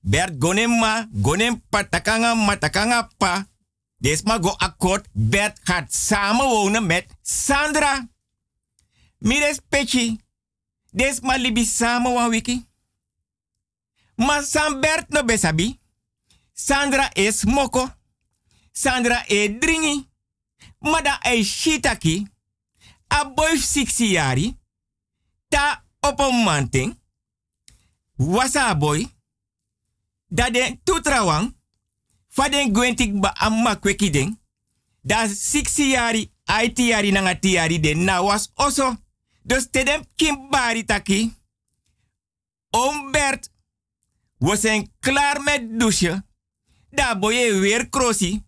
[0.07, 3.47] Bert gonem ma, gonem patakanga matakanga pa.
[3.97, 5.07] Des ma go akkoord.
[5.13, 8.09] Bert gaat samen wonen met Sandra.
[9.17, 10.19] Mires pechi.
[10.91, 12.65] Des ma libi samen een wiki.
[14.15, 15.79] Maar San Bert no besabi.
[16.53, 17.89] Sandra is moko.
[18.71, 20.09] Sandra e dringi.
[20.79, 22.27] Mada e shitaki.
[23.07, 24.57] A boy siksi jari
[25.47, 26.99] ta op een manting.
[28.15, 29.14] Wasa boy.
[30.35, 31.55] Dat den tutrawang.
[32.27, 34.39] Faden gwentik ba amma kweki den.
[35.01, 36.31] Da 6 yari,
[36.63, 38.95] IT yari nanga yari den na was oso.
[39.43, 41.33] Dus te dem kimbari taki.
[42.69, 43.49] Ombert.
[44.37, 46.25] We zijn klaar met douchen.
[46.89, 48.43] Da boy weer krosi.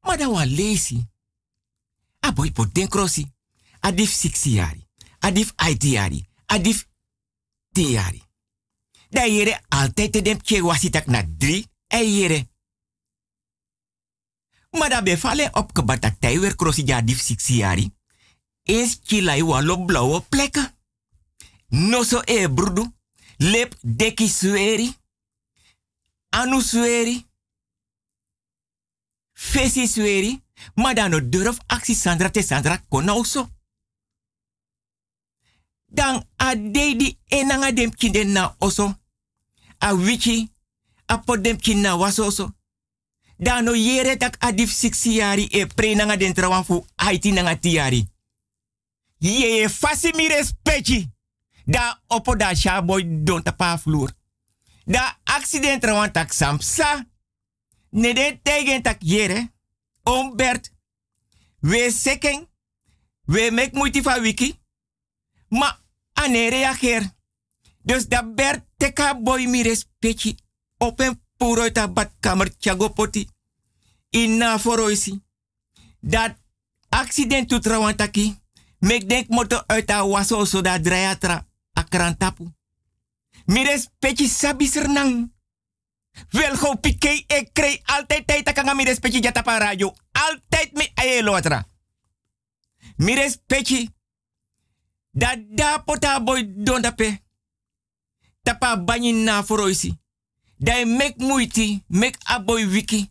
[0.00, 1.06] Maar da wa lazy.
[2.26, 3.32] A boy pot den krosi.
[3.80, 4.86] Adif 6 yari.
[5.18, 6.26] Adif IT yari.
[6.46, 6.86] Adif
[7.72, 8.27] tiari.
[9.08, 11.66] Da yere altijd te dem kje wasitak na drie.
[11.86, 12.48] E yere.
[14.70, 17.90] Maar da bevalen op kebatak tij weer krosi ja adif sixiari.
[18.62, 20.76] Eens kilai walo blauwe plekken.
[21.68, 22.92] No so e brudu.
[23.36, 24.96] Lep deki sueri.
[26.28, 27.28] Anu sueri.
[29.38, 30.42] fesi sweri,
[30.74, 33.48] maar dan no durf Sandra te Sandra konauso.
[35.86, 38.97] Dan a dedi enanga dem kinde na oso.
[39.78, 40.50] A wichi,
[41.06, 42.54] a dem kina wasoso.
[43.36, 45.20] Dan no yere tak adif siksi
[45.50, 48.08] e pre nanga den trawan fu haiti nanga tiari.
[49.18, 50.28] Ye fasi mi.
[51.64, 54.12] Da opo da shaboy don tapa vloer.
[54.84, 57.06] Da accident trawan tak samsa.
[57.90, 59.52] Ne de tegen tak yere.
[60.02, 60.70] Ombert.
[61.60, 62.48] We seken.
[63.24, 64.60] We mek moeite wiki.
[65.48, 65.78] Ma
[66.12, 67.16] ane reageer.
[67.82, 68.64] Dus da bert
[69.22, 70.36] boy mi respecti.
[70.78, 73.28] Op een puro ta badkamer tjago poti.
[74.10, 75.22] Inna foroisi.
[76.00, 76.36] Dat
[76.88, 78.38] accident tu trawantaki.
[78.78, 82.52] Mek denk moto uit a waso so da drayatra akrantapu.
[83.46, 85.32] Mi respecti sabi sernang.
[86.30, 89.94] Wel go pike e krei altijd tijd takanga mi respecti jata pa radio.
[90.12, 91.66] Altijd mi aye lotra.
[92.96, 93.90] Mi respecti.
[95.10, 96.82] Da da pota boy don.
[98.48, 99.98] Tapa banyi na foroisi.
[100.56, 103.10] Dai mek muiti, mek aboy wiki.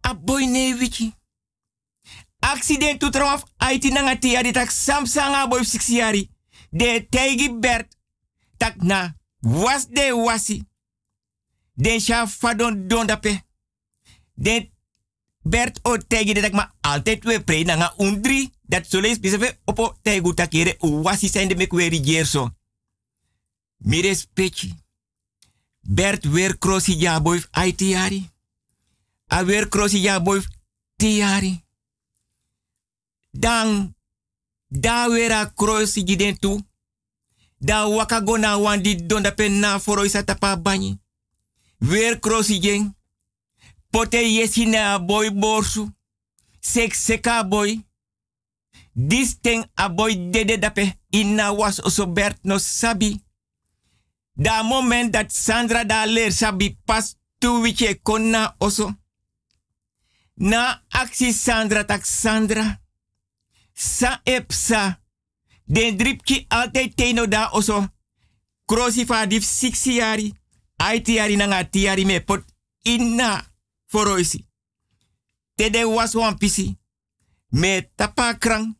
[0.00, 1.14] Aboy ne wiki.
[2.38, 6.30] Accident tu trouwaf aiti nanga tiari tak samsanga aboy siksiari.
[6.70, 7.96] De tegi bert.
[8.56, 10.64] Tak na was de wasi.
[11.74, 13.42] Den sha fadon don dape.
[14.34, 14.70] Den
[15.42, 18.52] bert o tegi de tak ma altijd we pre nanga undri.
[18.62, 22.00] Dat soleis biseve opo tegu takere wasi zijn de mek weri
[23.78, 23.90] gerso.
[23.90, 24.74] Mi respecti.
[25.80, 28.30] Bert weer crossi ja boy ai tiari.
[29.26, 30.42] A weer crossi ja boy
[30.96, 31.64] tiari.
[33.30, 33.96] Dan
[34.68, 36.60] da weer a crossi giden tu.
[37.58, 41.00] Da waka go na wan di donda pen na foro isa tapa banyi.
[41.78, 42.96] Weer crossi jeng.
[43.90, 45.90] Pote yesi na boy borsu.
[46.60, 47.86] Sek seka boy.
[48.92, 50.98] Dis ting a boy dede dape.
[51.10, 53.22] Inna was oso Bert no sabi.
[54.40, 58.94] Da moment dat Sandra da leer sabi pas tu wiche konna oso.
[60.34, 62.80] Na actie Sandra tak Sandra.
[63.72, 65.00] Sa epsa.
[65.64, 67.86] Den dripki altijd teno da oso.
[68.64, 70.34] Krosi fa dif siksi yari.
[70.76, 72.44] Aiti yari nanga tiari me pot
[72.82, 73.44] inna
[73.86, 74.46] foroisi.
[75.54, 76.78] Tede was wan pisi.
[77.48, 78.78] Me tapa krang.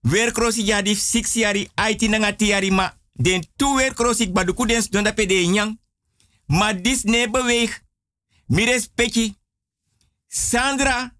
[0.00, 1.70] Weer krosi ja dif siksi yari.
[1.74, 5.78] Aiti nanga tiari ma den tu weer krosik baduku den don da pede nyang.
[6.46, 7.82] Ma dis ne beweeg.
[8.46, 9.34] Mi respecti.
[10.26, 11.10] Sandra,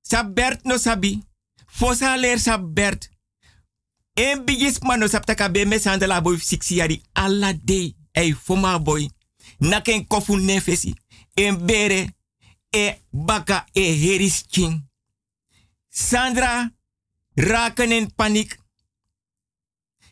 [0.00, 1.22] sa Bert no sabi.
[1.66, 3.10] Fosa sa Bert.
[4.14, 7.94] En bigis man no saptaka me Sandra boy siksi yari alla day.
[8.12, 9.10] Ey foma boy.
[9.58, 10.94] Naken kofu nefesi.
[11.34, 12.14] En bere.
[12.70, 14.88] E baka e heris king.
[15.88, 16.70] Sandra
[17.34, 18.58] raken in paniek.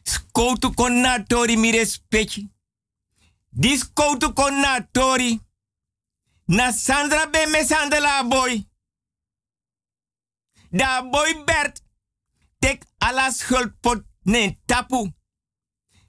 [0.06, 2.46] Skoutu kon na tori mi respecti.
[3.50, 4.60] Dis skoutu kon
[6.46, 8.68] na Sandra be me Sandra boy.
[10.70, 11.82] Da boy Bert.
[12.58, 13.72] Tek ala schuld
[14.22, 15.12] ne tapu.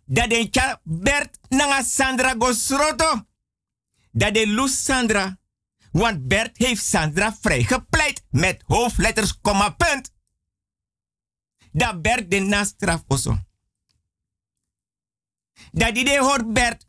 [0.06, 0.50] Da den
[0.84, 3.26] Bert nanga Sandra go sroto.
[4.12, 5.38] Da de lus Sandra.
[5.91, 10.14] Want Bert heeft Sandra vrijgepleit met hoofdletters, komma, punt.
[11.72, 13.47] Da Bert de nastraf oso.
[15.72, 16.86] Dat die de hoort Bert.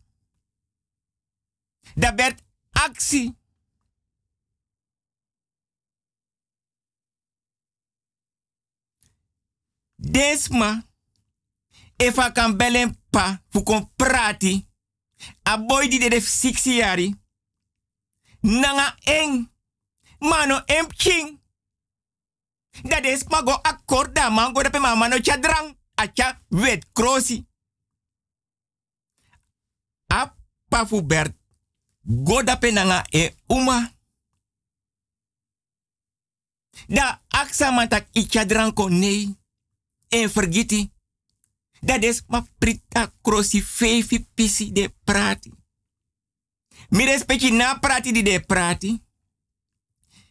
[1.94, 3.36] Dat Bert actie.
[9.94, 10.86] Desma.
[11.96, 13.42] Eva kan bellen pa.
[13.50, 14.68] Fu kon prati.
[15.48, 17.14] A boy die de siksi yari.
[18.40, 19.50] Nanga eng.
[20.18, 21.40] Mano empking.
[22.82, 25.76] Dat is mago akkoord da mango de pe mama no chadrang.
[25.94, 27.47] Acha wet krosi.
[30.08, 31.36] Appa fu bert.
[32.00, 32.58] Goda
[33.10, 33.92] e uma.
[36.86, 39.36] Da aksa mantak icha dranko nee.
[40.08, 40.90] En vergiti.
[41.80, 45.52] Dat is ma prita krosi fefi pisi de prati.
[46.88, 49.04] Mi respecti na prati di de prati.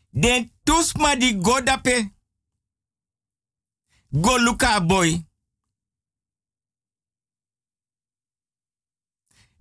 [0.09, 2.13] Den tusma di godape.
[4.09, 5.26] Go luka boy.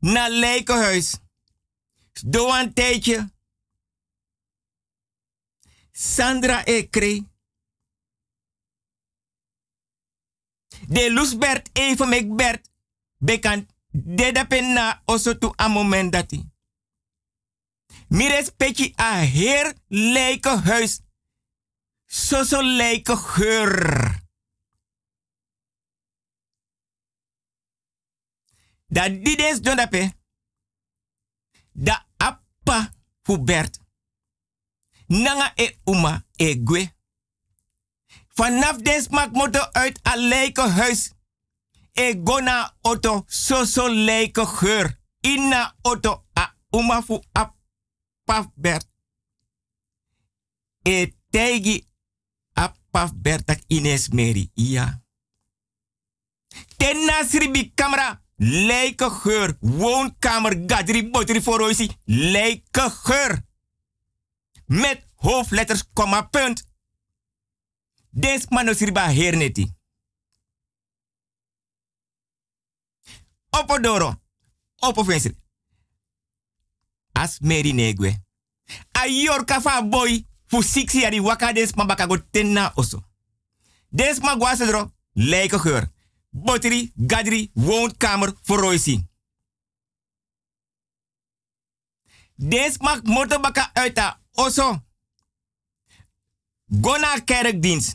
[0.07, 1.19] Na Lijkenhuis.
[2.25, 3.31] Doe een tijdje.
[5.93, 7.25] Sandra Ekre.
[10.89, 12.71] De Loesbert even met Bert.
[13.17, 13.73] Bekend.
[13.91, 16.49] De da penna oso tu a moment dati.
[18.09, 21.01] Mi respecti a heer lijke huis.
[22.07, 24.25] Zo zo lijke geur.
[28.97, 30.13] Da didens don dape.
[31.73, 32.93] Da appa
[33.29, 33.81] Hubert.
[35.07, 36.95] Nanga e uma e gwe.
[38.35, 41.13] Vanaf des maak moto uit a lijke huis.
[41.93, 45.01] E gona auto so so lijke geur.
[45.21, 48.89] Inna auto a uma fu appa Bert.
[50.83, 51.89] E tegi
[52.53, 54.51] appa Bertak Ines Mary.
[54.55, 55.03] Ja.
[56.77, 58.26] Ten nasribi camera.
[58.37, 59.57] Lijke geur.
[59.61, 61.91] Woonkamer gadri botri foroisi.
[62.05, 63.45] Lijke geur.
[64.67, 66.65] Met hoofdletters, komma, punt.
[68.11, 69.75] Des manosriba herneti.
[73.51, 74.15] Opodoro.
[74.77, 75.35] Opofensi.
[77.13, 78.25] As meri negwe.
[78.93, 80.27] Ayor kafa boy.
[80.47, 83.03] Fu siksi yari waka des mabaka go tenna oso.
[83.89, 84.91] Des ma gwasedro.
[85.13, 85.95] Lijke geur.
[86.39, 89.07] Botri, gadri, woonkamer voor Roysi.
[92.35, 94.85] Des mag motorbaka uit oso.
[96.81, 97.95] Gona kerkdienst.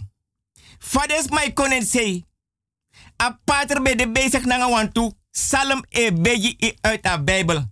[0.79, 2.25] Fades mai konen sei.
[3.21, 5.11] A pater be de bezig nanga wantu.
[5.31, 7.69] Salem e beji uit a Bijbel.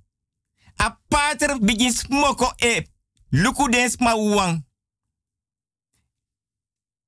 [0.82, 2.86] A pater begin smoko e.
[3.30, 4.66] Luku des ma wang.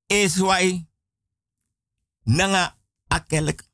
[0.08, 0.88] E swai.
[2.24, 2.81] Nanga
[3.12, 3.70] akelek.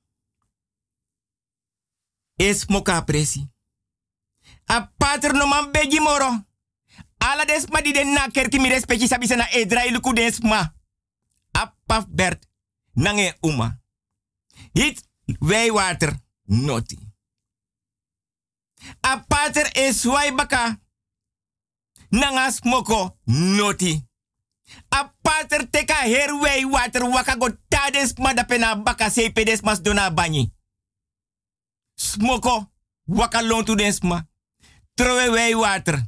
[2.35, 3.49] Es moka presi.
[4.65, 6.45] A pater no begi moro.
[7.17, 10.73] Ala des ma di den na kerki mi respecti na e drai luku des ma.
[11.51, 12.47] A paf bert.
[12.93, 13.81] Nange uma.
[14.73, 15.07] Hit
[15.39, 16.25] wij water.
[16.43, 16.97] Noti.
[19.01, 20.79] A pater es wai baka.
[22.09, 23.17] Nanga smoko.
[23.23, 24.06] Noti.
[24.89, 29.31] A pater teka her wei water waka go tades madapena baka se
[29.63, 30.51] mas dona banyi.
[31.95, 32.67] Smoko
[33.07, 34.27] waka lontu desma.
[34.95, 36.03] Trowe wei water.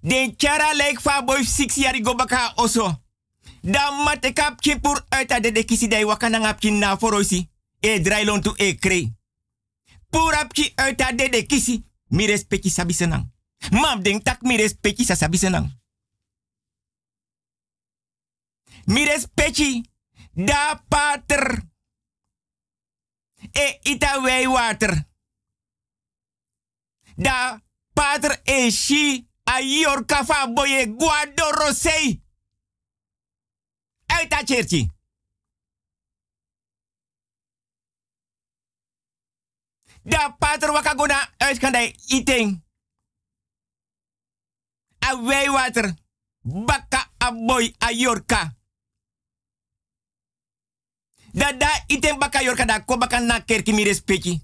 [0.00, 3.02] Den chara lek fa boy six yari go baka oso.
[3.62, 7.48] Da mate kap kipur uit de kisi dai waka ngap na forosi.
[7.80, 9.17] E drai lontu e krei.
[10.10, 11.84] Purapki uit de de kisi.
[12.08, 13.32] Mi respecti sabi senang.
[13.70, 15.80] Mam denk tak mi respecti sa sabi senang.
[18.84, 19.90] Mi respecti
[20.32, 21.66] da pater.
[23.52, 25.06] E ita wei water.
[27.16, 32.22] Da pater e shi ayor kafa boye guado rosei.
[34.06, 34.42] Uit a
[40.08, 42.62] Da pater wakagona uitkandai iting.
[44.98, 45.94] A wei water.
[46.42, 48.56] Baka a boy a yorka.
[51.32, 54.40] Da da iting baka yorka da ko baka na kerki mi respecti.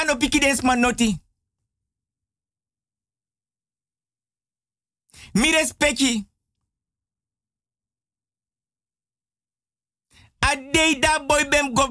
[0.00, 1.20] Ano piki des manoti.
[5.34, 6.28] Mi respecti.
[10.38, 11.88] A dei da boy bem go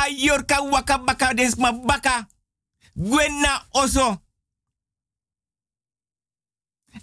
[0.00, 0.20] beri.
[0.20, 2.26] A yorka waka baka des ma baka.
[2.94, 4.22] Gwenna oso.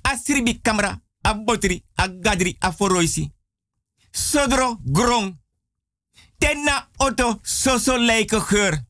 [0.02, 1.02] A sribi kamera.
[1.22, 1.84] A botri.
[1.96, 2.56] A gadri.
[2.60, 3.32] A foroisi.
[4.12, 5.38] Sodro grong.
[6.38, 8.86] Tenna auto soso lijke geur.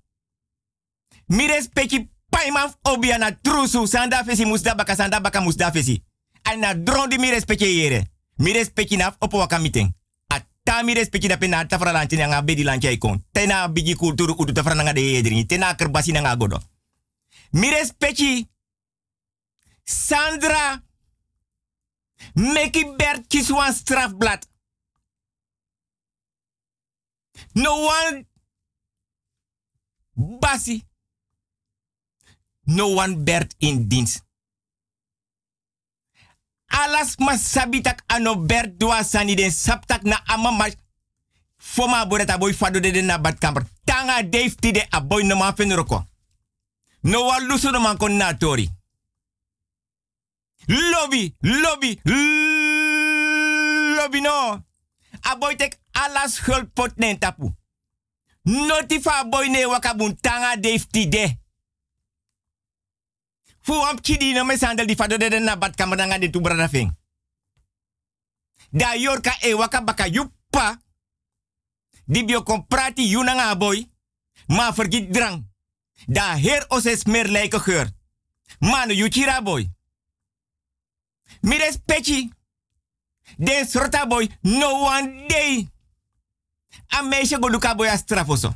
[1.27, 3.87] Mi respecti paimaf obia na trusu.
[3.87, 6.03] Sanda fesi musda baka sanda baka musda fesi.
[7.57, 8.11] Di yere.
[8.37, 8.53] Mi
[8.97, 9.59] naf opo waka
[10.67, 10.75] meeting.
[10.75, 13.23] Ta mi respecti da pena ta fra lanchi nga bedi lanchi ikon.
[13.31, 15.45] Tena bigi kulturu udu ta fra nga de yedri.
[15.45, 16.59] Tena kerbasi nga godo.
[17.51, 18.47] Mi respecti
[19.83, 20.83] Sandra
[22.33, 24.45] Meki Bert kiswan strafblad.
[27.53, 28.25] No one
[30.39, 30.83] basi.
[32.65, 34.26] No one Bert in dienst.
[36.83, 40.67] Alas mas sabitak ano bert doa sani den saptak na amama
[41.57, 43.17] foma boreta boy fado de na.
[43.85, 46.05] Tanga Dave tide a boy no man fenroko.
[47.03, 48.33] No wa lusu no man kon na.
[50.69, 51.99] Lobby, lobby,
[53.95, 54.63] lobby no.
[55.23, 57.51] A boy tek alas hulpot nen tapu.
[58.45, 61.37] Notifa boy ne wakabun tanga Dave tide.
[63.67, 64.55] Fu am kidi no me
[64.85, 66.95] di fado de na bad kamera nga de tu brada fing.
[68.71, 70.79] Da yorka e waka baka yu pa.
[72.05, 73.89] Die bio kon prati yunanga boy.
[74.47, 75.45] Maar vergiet drang.
[76.05, 77.89] Da heer os es meer geur.
[78.59, 79.69] Manu yuchira boy.
[81.41, 82.31] Mires pechi.
[83.37, 85.69] Den sorta boy no one day.
[86.87, 88.55] A meisje go luka boy a strafoso.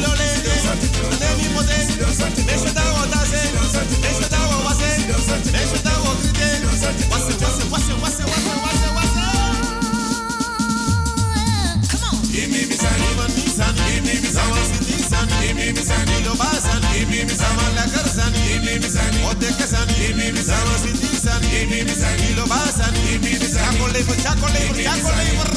[17.21, 20.69] basani, imi misani, la garzani, imi misani, ote kasani, imi misani,
[21.13, 25.51] misani, imi misani, lo basani, imi misani, chaco lever, chaco lever, chaco lever,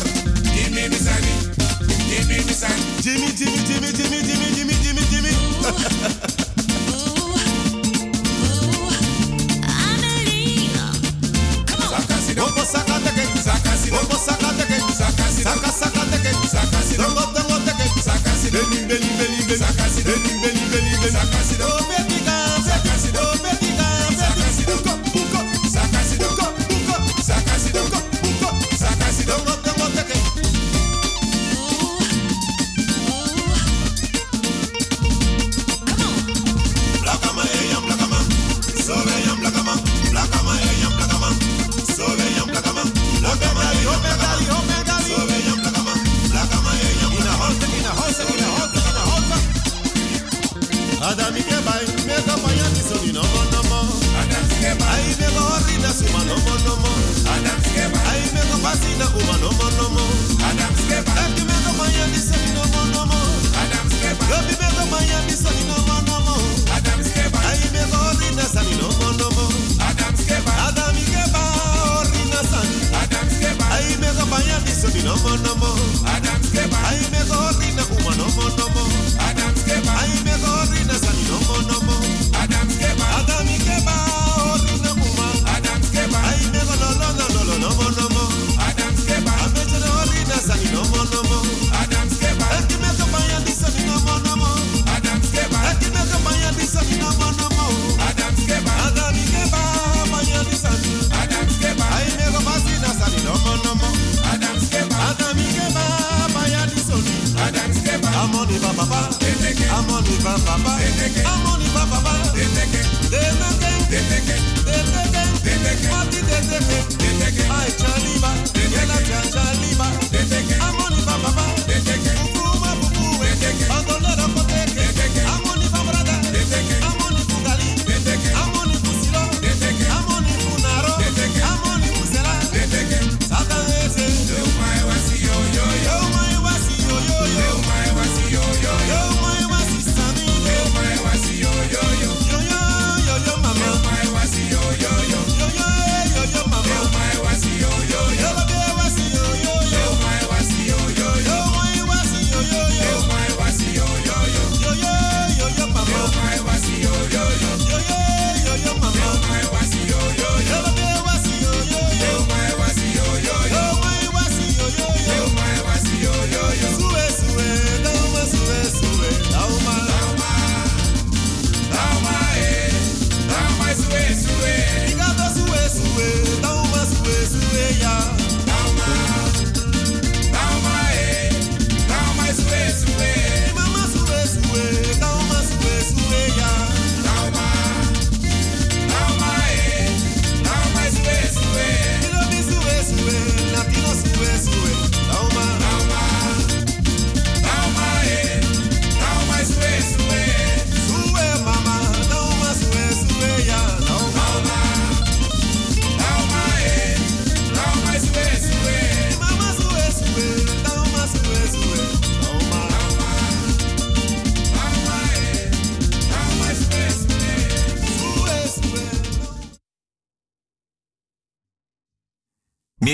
[0.66, 1.32] imi misani,
[2.18, 5.32] imi misani, Jimmy, Jimmy, Jimmy, Jimmy, Jimmy, Jimmy, Jimmy, Jimmy.
[12.44, 14.48] Opo saka teke, saka si, opo saka
[14.98, 16.02] saka si, saka saka
[16.50, 17.56] saka si, dongo dongo
[18.02, 18.50] saka si,
[19.56, 20.43] saka si,
[21.12, 21.93] baby.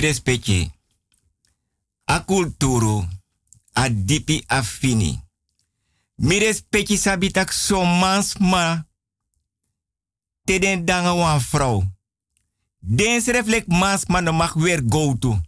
[0.00, 0.70] Mi respecti.
[2.04, 3.08] A kulturu,
[3.72, 5.24] a dipi a fini.
[6.14, 8.86] Mi respecti sabitak so mans ma.
[10.44, 11.82] Te den danga wan vrouw.
[12.78, 15.40] Den reflect mans ma no mag weer go to.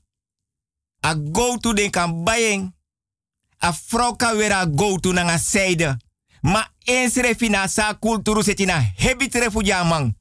[1.01, 2.75] A go to den kan bayeng.
[3.59, 5.97] A vrouw kan weer a go to na zijde.
[6.41, 10.17] Ma eens refina sa kulturu setina hebit refugia man.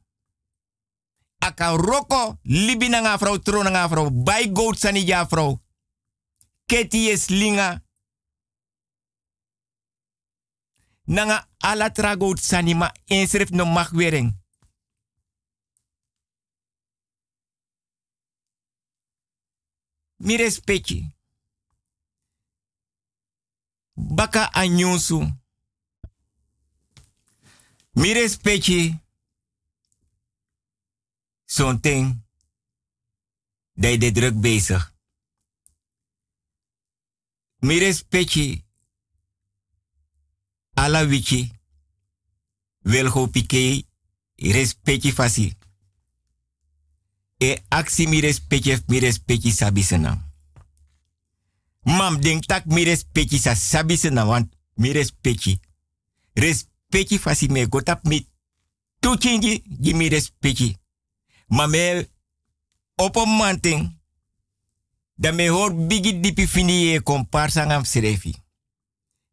[1.42, 4.10] Aka roko libi na nga vrouw tro na nga vrouw.
[4.12, 5.62] Bij goat sani ja vrouw.
[6.66, 7.84] Keti is linga.
[11.04, 14.40] Nanga ala tra goat sani ma eens ref no mag wering.
[20.16, 21.10] Mi respecti.
[23.94, 25.40] Baka anyonsu.
[27.92, 29.00] Mi respecti.
[31.52, 32.24] Zo'n ding.
[33.74, 34.94] Dat je druk bezig.
[37.60, 38.64] Mi respecti.
[40.74, 41.52] Alla wiki.
[42.82, 43.84] Wil go pike.
[44.36, 45.58] Respecti fasi.
[47.38, 50.32] E aksi mi respecti mi respecti sabi senang.
[51.82, 55.60] Mam denk tak respecti sa sabi senang want mi respecti.
[56.34, 58.28] Respecti me gotap mi
[59.00, 60.81] tuchingi gi mi respecti.
[61.52, 62.08] Ma me
[62.96, 64.00] opo manting.
[65.16, 68.36] Da me hoor bigi dipi fini ye komparsa ngam serefi.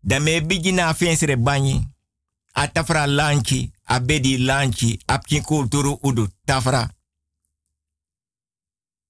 [0.00, 1.86] Da me bigi na fensere banyi.
[2.52, 6.90] A tafra lanchi, a bedi lanchi, a kulturu udu tafra.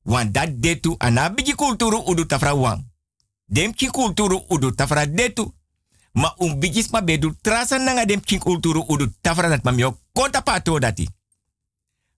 [0.03, 0.97] Wan dat detu,
[1.35, 2.85] bigi kulturu udu tafra wan.
[3.47, 5.55] Dem ki kulturu udu tafra detu.
[6.13, 9.99] Ma um bigis ma bedu trasa nanga dem kin kulturu udu tafra dat mam yo
[10.45, 11.09] pato dati.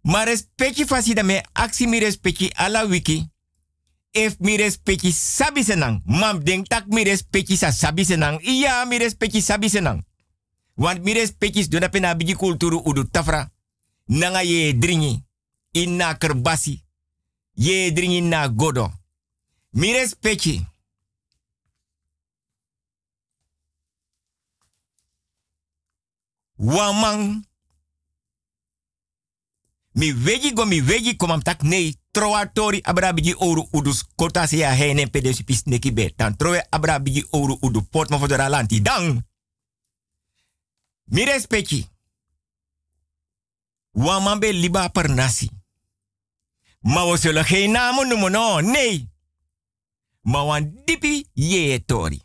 [0.02, 1.42] Ma respecti fasi da me
[1.86, 3.28] mi respecti ala wiki.
[4.12, 8.40] If mi respecti sabi senang, mam tak mi respecti sa sabi senang.
[8.42, 10.04] Iya mi respecti sabi senang.
[10.74, 13.50] Want mi respecti do na pena kulturu udu tafra.
[14.06, 15.22] Nanga ye dringi.
[15.72, 16.82] Inna kerbasi.
[17.54, 18.90] Ye dringi na godo.
[19.72, 20.66] Mi respecti.
[26.58, 27.49] Wamang.
[29.92, 31.98] Mi wegi go mi wegi komam tak nei.
[32.10, 36.12] Troatori abrabigi oru udus kota se ya hene pedesi pis neki be.
[36.16, 38.82] Dan troe abrabigi oru udu port mo fodora lanti.
[38.82, 39.26] Dan.
[41.04, 41.88] Mi respecti.
[43.92, 45.50] Waman be liba per nasi.
[46.80, 48.60] Ma we zullen geen noemen, no.
[48.60, 49.08] Nee.
[50.20, 52.20] Ma wan dipi ye tori.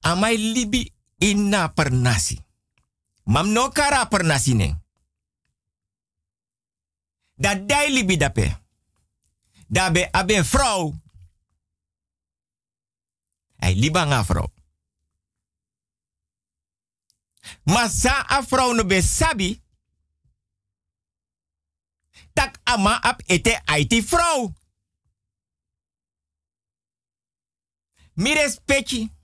[0.00, 2.45] Amai libi inna per nasi.
[3.26, 4.68] Mam no kara per nasi ne.
[7.34, 8.62] Da dai libi dape.
[9.66, 10.94] Da be abe vrouw.
[13.56, 14.52] Hij liba nga vrouw.
[17.64, 19.62] Maar sa a vrouw no be sabi.
[22.32, 24.52] Tak ama ap ete aiti vrouw.
[28.12, 29.15] Mi respecti.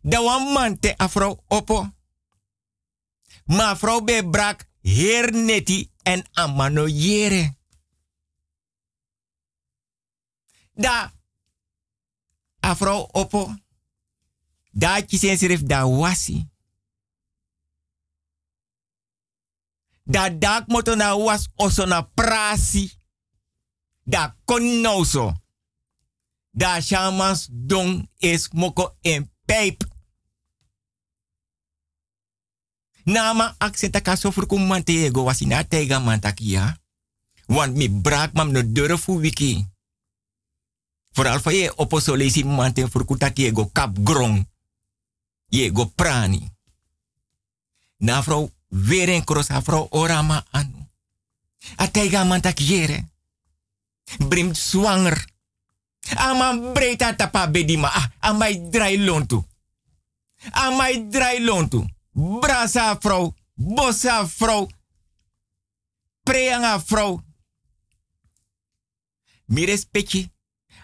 [0.00, 1.92] Da wan man te a vrouw opo.
[3.44, 7.56] Ma vrouw be brak her neti en amano yere.
[10.72, 11.12] Da
[12.60, 13.54] a vrouw opo.
[14.70, 16.48] Da kisen sirif da wasi.
[20.02, 22.92] Da dak moto na was oso na prasi.
[24.02, 25.32] Da konnoso.
[26.50, 29.92] Da shamans don is moko en pijp.
[33.04, 36.80] Nama accenta kaso furkum mante ego wasi na tega mantakia.
[37.46, 39.68] Want mi brak mam no durfu wiki.
[41.12, 44.48] Vooral van je opposolesi mante furkutaki ego kap grong.
[45.46, 46.50] Je go prani.
[47.96, 50.88] Na vrouw weer een cross vrouw orama anu.
[51.80, 53.08] A tega mantakiere.
[54.28, 55.32] Brim zwanger.
[56.12, 57.88] Ama breita tapa bedima.
[57.88, 59.44] Ah, amai drai lontu.
[60.52, 61.84] Amai drai lontu.
[62.12, 63.34] Brasa vrouw.
[63.54, 64.68] Bossa vrouw.
[66.22, 67.22] Preanga vrouw.
[69.44, 70.32] Mi respecti.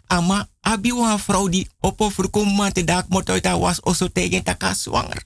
[0.07, 4.75] Ama abi wan vrouw die op een voorkomende dag moet uit was oso tegen taka
[4.75, 5.25] zwanger.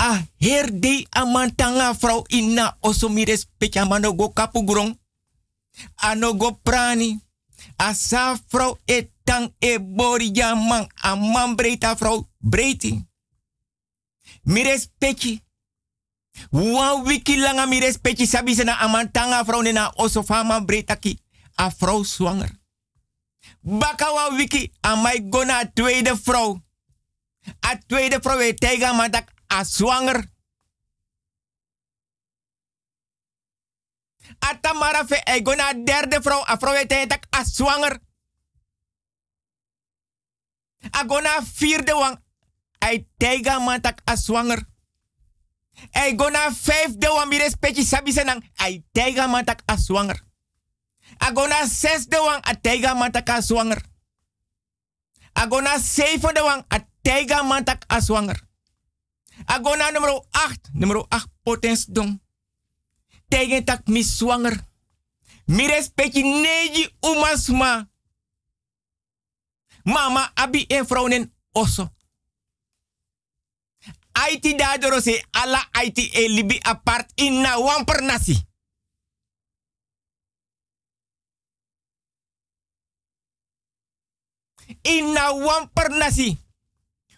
[0.00, 0.26] A
[0.72, 4.96] de amantanga vrouw inna oso mi respecti amano go kapu.
[5.94, 7.20] Ano go prani.
[7.76, 10.90] Asa vrouw etang e bori jamang.
[10.94, 13.06] Amam breita vrouw breiti.
[14.42, 15.42] Mi respecti.
[16.50, 21.18] Wan wiki langa mi respecti sabi na amantanga vrouw na osofama bretaki.
[21.54, 22.50] A vrouw zwanger.
[23.60, 26.62] Baka wan wiki amai gona tweede vrouw.
[27.60, 30.32] A tweede vrouw e tega matak a zwanger.
[34.38, 36.42] A tamara fe e gona derde vrouw.
[36.46, 38.00] A vrouw e tega a zwanger.
[41.54, 42.22] Vierde wang.
[42.78, 44.66] Ai tega matak a zwanger.
[46.62, 48.50] Vijfde wan mi respecti sabi senang.
[48.56, 50.22] Ai tega matak a zwanger.
[51.66, 53.82] Zesde wang a tega matak a zwanger.
[55.78, 58.42] Zevende wang a tega matak a zwanger.
[59.46, 62.22] Agona nummer 8, nummer 8 potens dong.
[63.28, 64.72] Tegen tak mi zwanger.
[65.44, 67.90] Mi respecti negi umasma.
[69.84, 71.92] Mama abi en vrouwen osso.
[74.12, 78.46] Aiti dadoro se ala aiti e libi apart in na wan per nasi.
[84.82, 86.38] In na wan per nasi.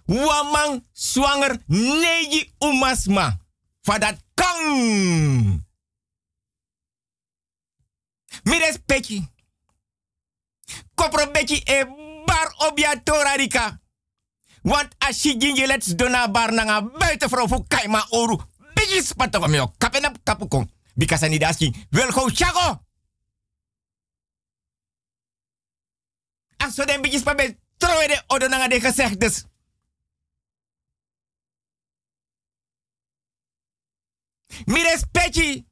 [0.06, 3.38] Wamang zwanger negi umasma.
[3.82, 5.65] Fadat kang.
[8.46, 9.18] Mi respecti.
[10.94, 11.30] Kopro
[11.64, 11.86] e
[12.24, 13.80] bar obia torarika.
[14.62, 18.40] Want als je ginje lets dona bar nanga buiten vrouw kaima oru.
[18.74, 19.72] Bigi spato kom yo.
[19.78, 20.70] Kapena kapukong.
[20.94, 21.86] Bikasa ni daski.
[21.90, 22.84] Wel go chago.
[26.56, 27.58] Aso den.
[27.76, 29.44] Troe de odo nanga de gezegdes.
[34.64, 35.66] Mi respecti.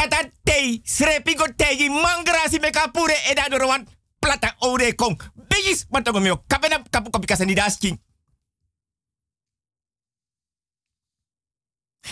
[0.00, 0.80] Tata tei.
[0.84, 1.88] Srepigo tegi.
[1.88, 3.88] Mangrasi me kapure edadoro want
[4.18, 5.20] plata ore kong.
[5.48, 6.42] Bigis matogo mio.
[6.48, 7.98] Kapena kapu kopi kasani daski.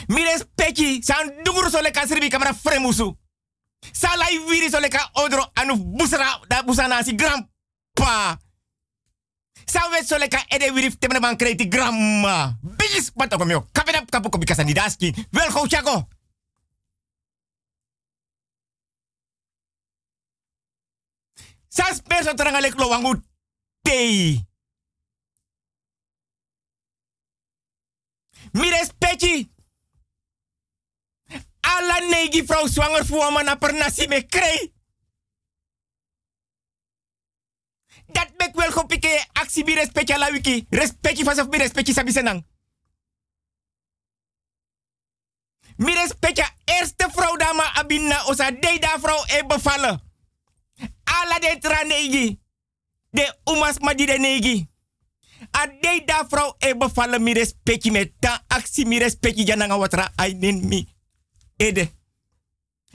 [0.09, 3.17] Mires peki san duguru sole ka sirbi kamera fremusu.
[3.93, 8.39] Salai wiri sole ka odro anu busara da busana si grandpa.
[9.67, 12.53] Sa wet sole ka ede wiri temene man kreti grandma.
[12.63, 13.65] Bigis matogo mio.
[13.73, 15.15] Kapena kapu kopi kasani daski.
[15.33, 16.05] Wel go chako.
[21.79, 23.15] Sas perso terang alek lo wangu
[23.87, 24.43] tei.
[28.53, 29.47] Mi respecti.
[31.61, 34.75] Alla negi vrouw zwanger voor me na per nasi me krei.
[38.07, 40.67] Dat mek wel gopike actie mi respecti ala wiki.
[40.71, 42.47] Respecti vanaf mi respecti sabi senang.
[45.77, 50.08] Mi respecti eerste vrouw dama abinna osa deida vrouw e bevallen
[51.21, 52.41] ala de tra negi.
[53.11, 54.69] De umas ma di de negi.
[55.51, 60.13] A de da vrouw e bevallen mi respecti met ta actie mi respecti jananga watra
[60.15, 60.89] ai nen mi.
[61.57, 61.93] Ede.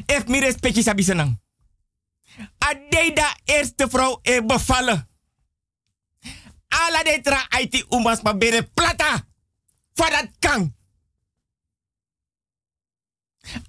[0.06, 1.40] Ef mi respecti sabi senang.
[2.58, 5.10] A de da eerste vrouw e bevallen.
[6.68, 9.28] Ala de tra aiti umas ma bere plata.
[9.94, 10.76] Fadat kang.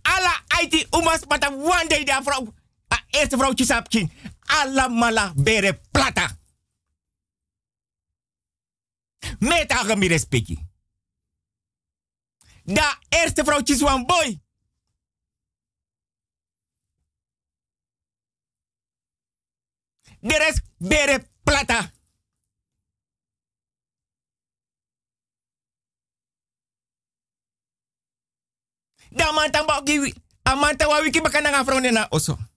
[0.03, 2.55] Ala aiti umas mata one day da vrouw.
[3.15, 4.11] Eerste vrouwtje sapkin
[4.47, 6.39] alla mala bere plata.
[9.39, 10.59] Meta ga mi respecti.
[12.65, 14.41] Da eerste vrouwtjes wan boy.
[20.21, 21.93] De rest bere plata.
[29.11, 30.15] Da mantang bau kiwi.
[30.43, 31.51] Amanta wa wiki bakana
[31.91, 32.54] na oso.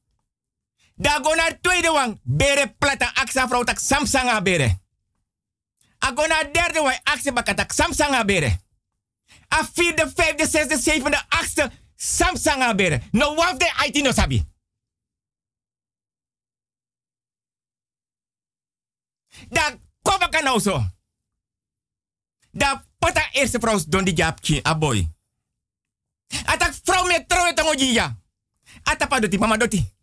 [0.98, 2.20] Da go naar tweede wang.
[2.24, 4.80] Bere plata aksa vrouw tak samsanga bere.
[6.04, 6.14] A
[6.52, 7.00] derde wang.
[7.04, 8.60] Akse bakatak samsanga bere.
[9.54, 11.72] A vierde, vijfde, zesde, zevende, achtste.
[11.96, 13.02] Samsanga bere.
[13.12, 14.46] No wafde aiti no sabi.
[19.50, 20.84] Da koba kan zo.
[22.52, 25.08] Da pata eerste vrouw don die japki a boy.
[26.46, 28.18] Atak vrouw met trouwe tango jinja.
[28.84, 29.97] Atapa doti mama doti.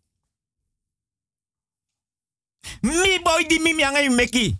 [2.81, 4.57] Mi boy di mimi anga yu meki.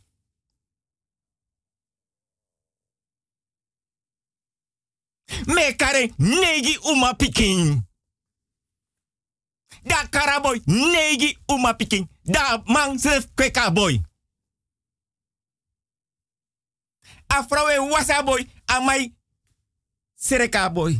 [5.47, 7.83] Me kare negi uma pikin.
[9.83, 12.07] Da karaboy negi uma pikin.
[12.23, 13.99] Da man sef kweka boy.
[17.27, 19.13] A vrouwe wasa boy amai
[20.15, 20.95] sereka boy.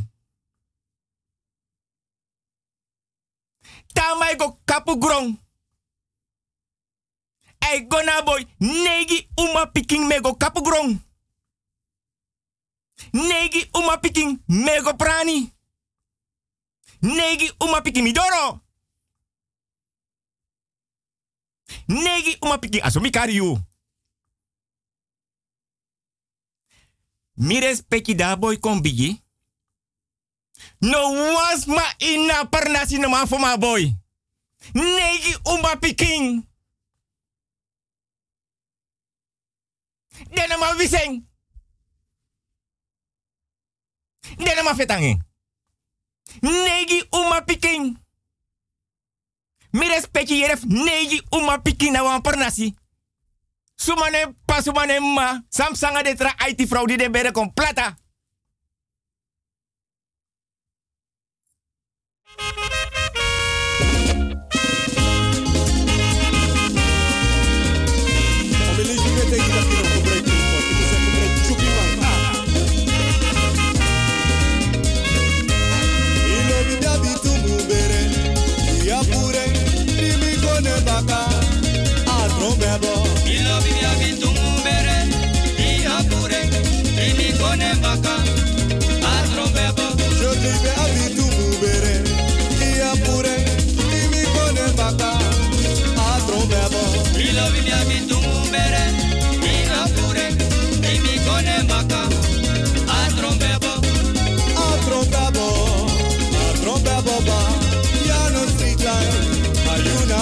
[3.94, 5.45] Tamai go kapu grong.
[7.72, 10.98] Ei gona boy negi uma piking me go kapu grong.
[13.12, 15.52] Negi uma piking mego prani.
[17.00, 18.60] Negi uma piking midoro.
[21.86, 23.58] Negi uma piking asomi kariu.
[27.34, 29.22] Mi respecti da boy kon bigi.
[30.80, 33.92] No was ma ina pernasi no man for boy.
[34.74, 36.46] Negi uma piking.
[40.30, 41.24] Dena ma wiseng.
[44.36, 44.74] Dena ma.
[46.40, 47.96] Negi uma piking.
[49.70, 52.74] Mi respecti yeref negi uma piking na wan pernasi.
[53.74, 55.40] Sumane pa sumane ma.
[55.48, 57.96] Samsanga de tra IT fraude de bere con plata.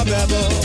[0.04, 0.63] Pichuma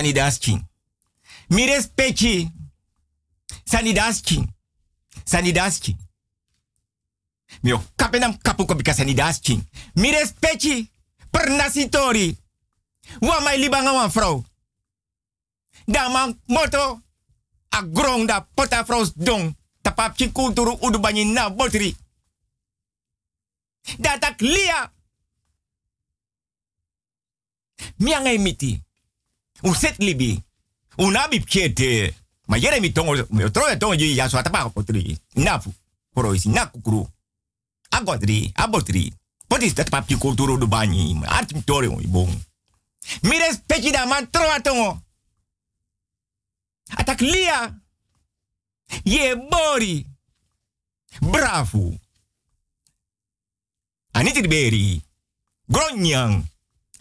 [0.01, 0.69] Sanidas king.
[1.49, 2.51] Mi respecti.
[3.65, 4.49] Sanidas king.
[5.25, 5.99] Sanidas king.
[7.63, 9.69] Mi kapenam kapu ko bika sanidas king.
[9.95, 10.91] Mi respecti.
[11.31, 11.49] Per
[13.43, 14.45] mai libanga wan vrouw.
[15.85, 16.09] Da
[16.47, 17.03] moto.
[17.69, 19.55] A grong da pota vrouws dong.
[19.83, 21.97] Tapap kulturu udu banyi na botri.
[23.99, 24.93] Da tak lia.
[28.39, 28.89] Miti.
[29.63, 30.43] U set libi.
[30.97, 32.15] U nabi pchete.
[32.47, 33.27] Ma yere mi tongo.
[33.31, 35.19] Mi troye tongo yi ya swata pa potri.
[36.13, 37.09] Poro isi na kukuru.
[37.91, 39.13] Abotri.
[39.49, 41.21] Potis dat papi kulturu du banyi.
[41.27, 42.45] Art mi tore on ibong.
[43.23, 45.03] Mi respecti da man troa tongo.
[46.97, 47.81] Atak lia.
[49.03, 50.07] Ye bori.
[51.21, 51.99] Bravo.
[54.11, 55.03] Aniti beri.
[55.67, 56.45] Gronyang.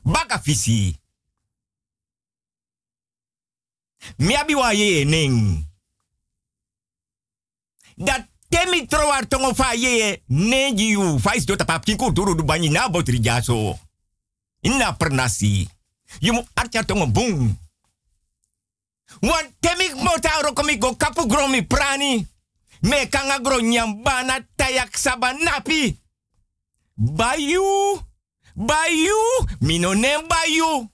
[0.03, 0.41] Baka
[4.17, 5.67] Miabi wa ye ning.
[7.95, 12.69] Dat temi troar tongo fa ye neji u fais do tapap kinku turu du banyi
[12.69, 13.79] na botri jaso.
[14.61, 15.67] Inna pernasi.
[16.19, 17.57] Yumu archa tongo boom.
[19.21, 22.27] Wan temi mota ro go kapu gromi prani.
[22.81, 25.97] Me kanga gro nyambana tayak sabanapi.
[26.95, 27.99] Bayu.
[28.55, 29.47] Bayu.
[29.61, 30.89] Mino nem bayu.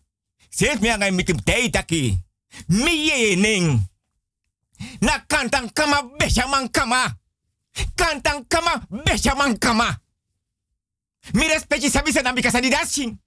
[0.49, 2.24] Sef mi angai mikim tei taki.
[2.67, 3.79] Mi ye ning.
[5.01, 7.17] Na kantang kama beshaman kama.
[7.95, 10.01] Kantang kama beshaman kama.
[11.33, 13.17] Mi respecti sabi sa nambika sa didasing.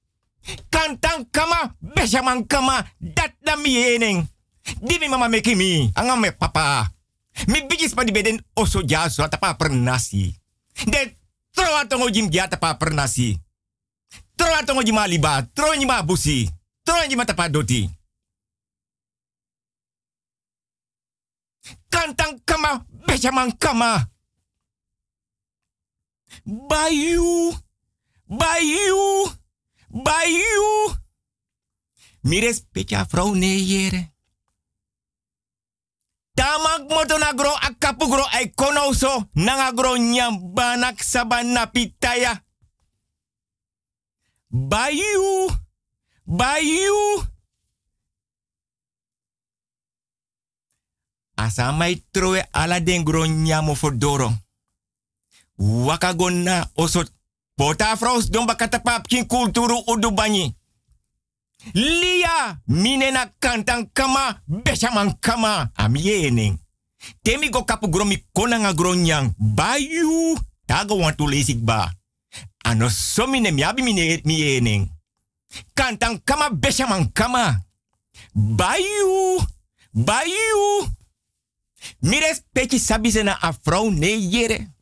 [0.71, 2.85] Kantang kama beshaman kama.
[3.01, 4.29] Dat na mi ye ning.
[4.81, 5.91] Di mi mama meki mi.
[5.95, 6.91] Anga me papa.
[7.47, 10.35] Mi bigis pa di beden oso jaso atapa pernasi.
[10.87, 11.17] De
[11.55, 13.39] troa tongo jim dia tapa pernasi.
[14.37, 15.43] Troa tongo jima liba.
[15.55, 16.51] Troa jima busi.
[16.85, 17.98] Troa jima tapa doti.
[21.91, 24.09] Kantang kama beshaman kama.
[26.45, 27.55] Bayu.
[28.29, 29.33] Bayu.
[29.89, 30.95] Bayu.
[32.23, 34.13] Mi respecta vrouw nee jere.
[36.35, 38.25] Tamak moto na gro akapu gro
[38.55, 42.45] kono so nanga gro nyam banak sabana pitaya.
[44.51, 45.49] Bayu.
[46.27, 47.25] Bayu.
[51.39, 54.33] Asa mai troe ala den gro nyamo fordoro.
[55.59, 57.09] Waka gonna osot.
[57.57, 60.55] Pota fraus don bakata pap kin kulturu udu banyi.
[61.75, 66.59] Lia minena kantang kama beshaman kama amiening.
[67.23, 71.91] Temi go kapu gromi konanga gronyang bayu tago wantu lesik ba.
[72.65, 74.91] Ano somine miabi mine miening.
[75.75, 77.63] Kantang kama beshaman kama.
[78.35, 79.39] Bayu
[79.95, 80.87] bayu.
[82.01, 84.77] Mires peki sabi na afro ne yere.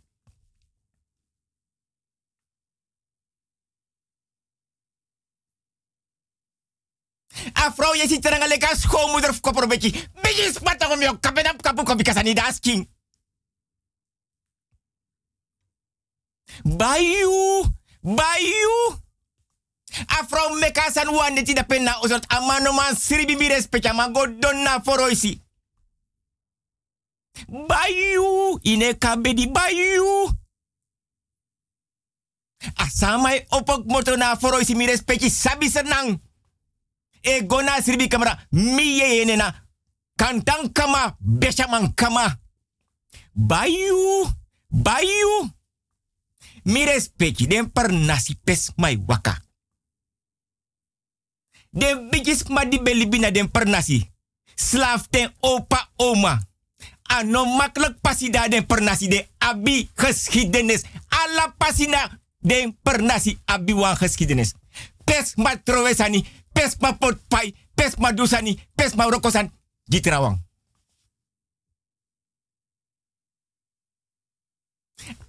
[7.53, 9.91] A vrouw je ziet er een of kopper beetje.
[10.21, 12.89] Beetje spatten op kapu kopi kasani das king.
[16.63, 17.65] Bayu,
[18.01, 18.95] bayu.
[20.07, 24.11] A vrouw meka san wande ti da penna ozot amano man siribi mi respecta ma
[24.11, 25.46] go donna foroisi.
[27.49, 30.31] Bayu, ine kabedi bayu.
[32.77, 36.21] Asamai opok moto na foroisi mi respecti sabi senang.
[37.23, 39.55] E gona siribi kamera mi ye yene na
[40.17, 41.17] kantang kama
[41.95, 42.39] kama.
[43.35, 44.27] Bayu,
[44.71, 45.51] bayu.
[46.65, 47.71] Mi respecti den
[48.07, 49.43] nasi pes mai waka.
[51.71, 54.11] Den bigis ma di belibina den per nasi.
[54.57, 56.41] Slaaf ten opa oma.
[57.07, 60.83] Ano makkelijk pasida den per nasi de abi geschiedenis.
[61.09, 64.55] Alla pasina den per nasi abi wan geschiedenis.
[65.05, 69.53] Pes ma trowesani, pes ma potpai, pes ma dusani, pes ma rokosan.
[69.85, 70.45] Gitrawang.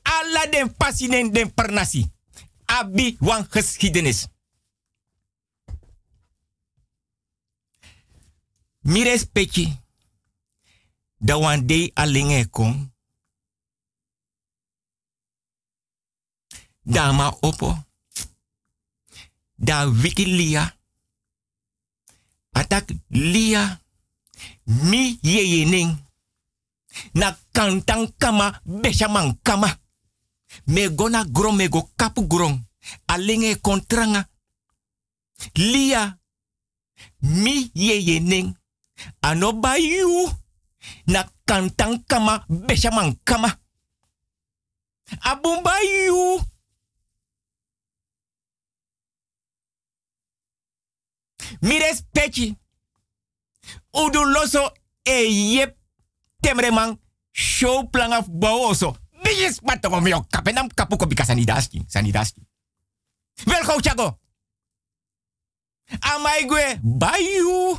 [0.02, 2.12] Alla den pasinen den per nasi.
[2.66, 4.28] Abi wan geschiedenis.
[8.82, 9.04] Mi.
[11.20, 12.92] Da wan dei alinge kon.
[16.84, 17.78] Dama opo.
[19.56, 20.78] Da wiki lia.
[22.52, 23.82] Atak lia.
[24.64, 26.06] Mi yeyening.
[27.14, 29.80] Na kantang kama beshaman kama.
[30.66, 32.68] Me gona gron me go kapu gron.
[33.08, 34.30] Alinge kontranga.
[35.54, 36.20] Lia.
[37.20, 38.58] Mi yeyening.
[39.22, 40.30] Ano bayu.
[41.06, 43.60] Na kantang kama beshaman kama.
[45.22, 46.42] Abun bayu.
[51.62, 52.58] Mi respecti.
[53.94, 54.24] Udu
[55.04, 55.78] e yep
[56.42, 57.00] temreman
[57.32, 58.96] show plan of baoso.
[59.24, 61.84] Bijis patoko mio kapenam kapuko bika sanidaski.
[61.88, 62.42] Sanidaski.
[63.46, 64.20] Wel gauw chago.
[66.02, 67.78] Amai gue bayu.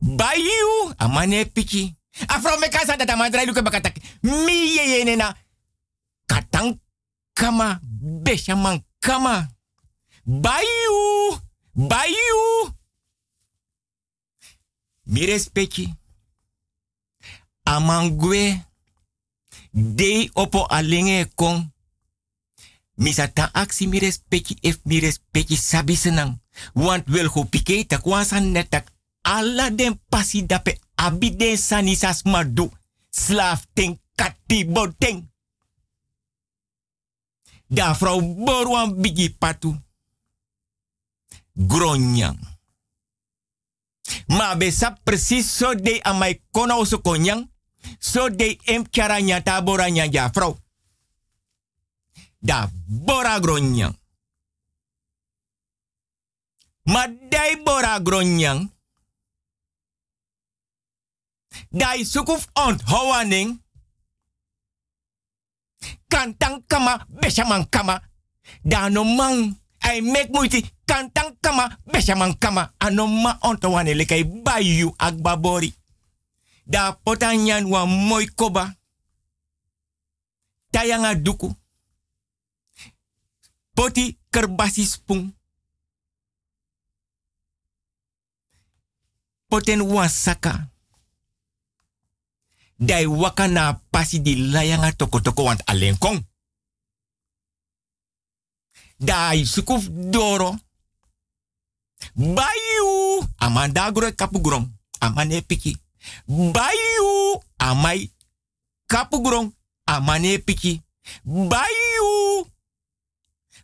[0.00, 0.94] Bayu.
[0.98, 1.96] Amane pichi.
[2.24, 3.96] Afro me kasa data madrai luke bakatak.
[4.22, 5.16] Mi ye ye.
[6.26, 6.80] Katang
[7.34, 7.80] kama.
[8.24, 9.48] Beshaman kama.
[10.24, 11.38] Bayu.
[11.74, 12.72] Bayu.
[15.04, 15.94] Mi respecti.
[17.64, 18.64] Amangwe.
[19.70, 21.72] Dei opo alenge kon.
[22.96, 26.40] Misata aksi mi respecti if mi respecti sabi senang.
[26.72, 28.88] Want wil go pike wansan netak.
[29.22, 32.70] Alla den pasi dape abi den sanisas madu.
[33.10, 35.30] Slaaf ten katibo ten.
[37.66, 39.74] Da vrouw borwan bigi patu.
[41.52, 42.38] Gronyang.
[44.26, 47.50] Ma be sa precies so de amai kona oso konyang.
[47.98, 50.58] So de em charanya ta boranya ja vrouw.
[52.38, 53.96] Da bora gronyang.
[56.82, 58.70] Ma dai bora gronyang.
[61.72, 62.46] Dai sukuf
[62.86, 63.58] hawaning.
[66.08, 68.00] Kantang kama beshaman kama.
[68.64, 69.56] Da no mang.
[69.82, 70.62] I make moeite.
[70.86, 72.72] Kantang kama beshaman kama.
[72.78, 75.74] Anoma onto wane lekai bayu agbabori.
[76.66, 78.74] Da potanyan wa moy koba.
[80.72, 81.54] Tayanga duku.
[83.74, 85.32] Poti kerbasi spung.
[89.48, 90.70] Poten wan saka.
[92.78, 96.20] Dai waka na pasi di layanga toko toko want alleen kong.
[98.98, 100.54] Dai sukuf doro.
[102.14, 103.24] Bayu.
[103.38, 104.68] Amanda gro kapu grong.
[105.00, 105.76] Amane piki.
[106.26, 107.40] Bayu.
[107.56, 108.12] Amai
[108.86, 109.54] kapu grong.
[109.84, 110.82] Amane piki.
[111.24, 112.46] Bayu.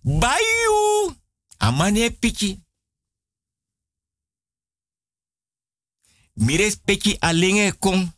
[0.02, 1.14] Bayu.
[1.58, 2.60] Amane piki.
[6.34, 8.12] Mires peki alenge kong.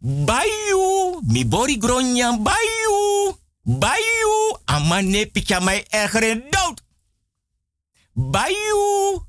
[0.00, 1.20] Bayu.
[1.28, 2.42] Mi bori gronyan.
[2.42, 3.36] Bayu.
[3.64, 4.56] Bayu.
[4.66, 6.80] Amane piki amai ergeren dood.
[8.14, 9.20] Bayu.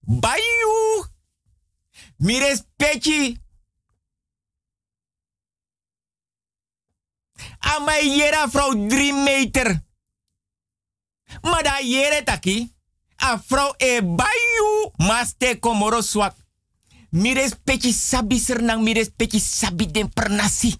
[0.00, 1.04] Bayu.
[2.18, 3.38] Mires peki.
[7.58, 9.82] Amai yera vrouw drie meter.
[11.42, 12.74] Maar da yere taki.
[13.16, 14.90] A vrouw e bayu.
[14.96, 16.34] Maste komoro swak.
[17.10, 18.82] Mires peki sabi sernang.
[18.82, 20.74] Mires peki sabi den pernasi.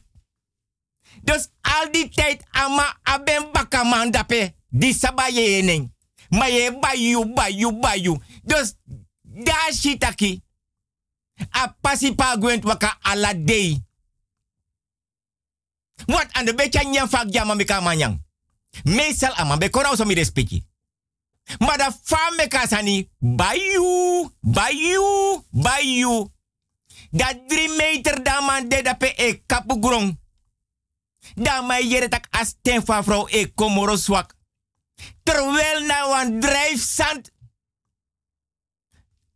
[1.22, 4.54] Dus al die tijd ama aben bakaman dape.
[4.68, 5.92] Di sabaye eneng.
[6.28, 8.20] Maar je bayu, bayu, bayu.
[8.42, 8.74] Dus
[9.22, 10.42] da shitaki.
[11.50, 13.84] A pasi pa gwent waka ala day.
[16.06, 18.22] Wat aan de beetje nyan fak jama mi ka manyang.
[18.84, 20.67] Meestal ama be kora so mi respecti.
[21.58, 26.28] Maar da fame ka sani bayu, bayu, bayu.
[27.10, 30.18] Da drie meter da man de da pe e kapu grong.
[31.34, 33.96] Da mai yere tak as ten fa vrouw e komoro.
[35.22, 37.30] Terwijl na wan drijfzand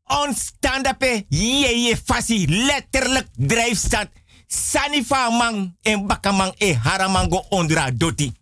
[0.07, 4.09] ontstanden pe je je fasi letterlijk drijfstand.
[4.47, 8.42] Sanifa man en bakamang e haramango ondra doti.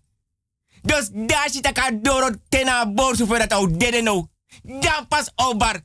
[0.83, 4.29] Dus daar zit ik door tena borsu voor dat no.
[4.63, 5.81] Dan pas obar.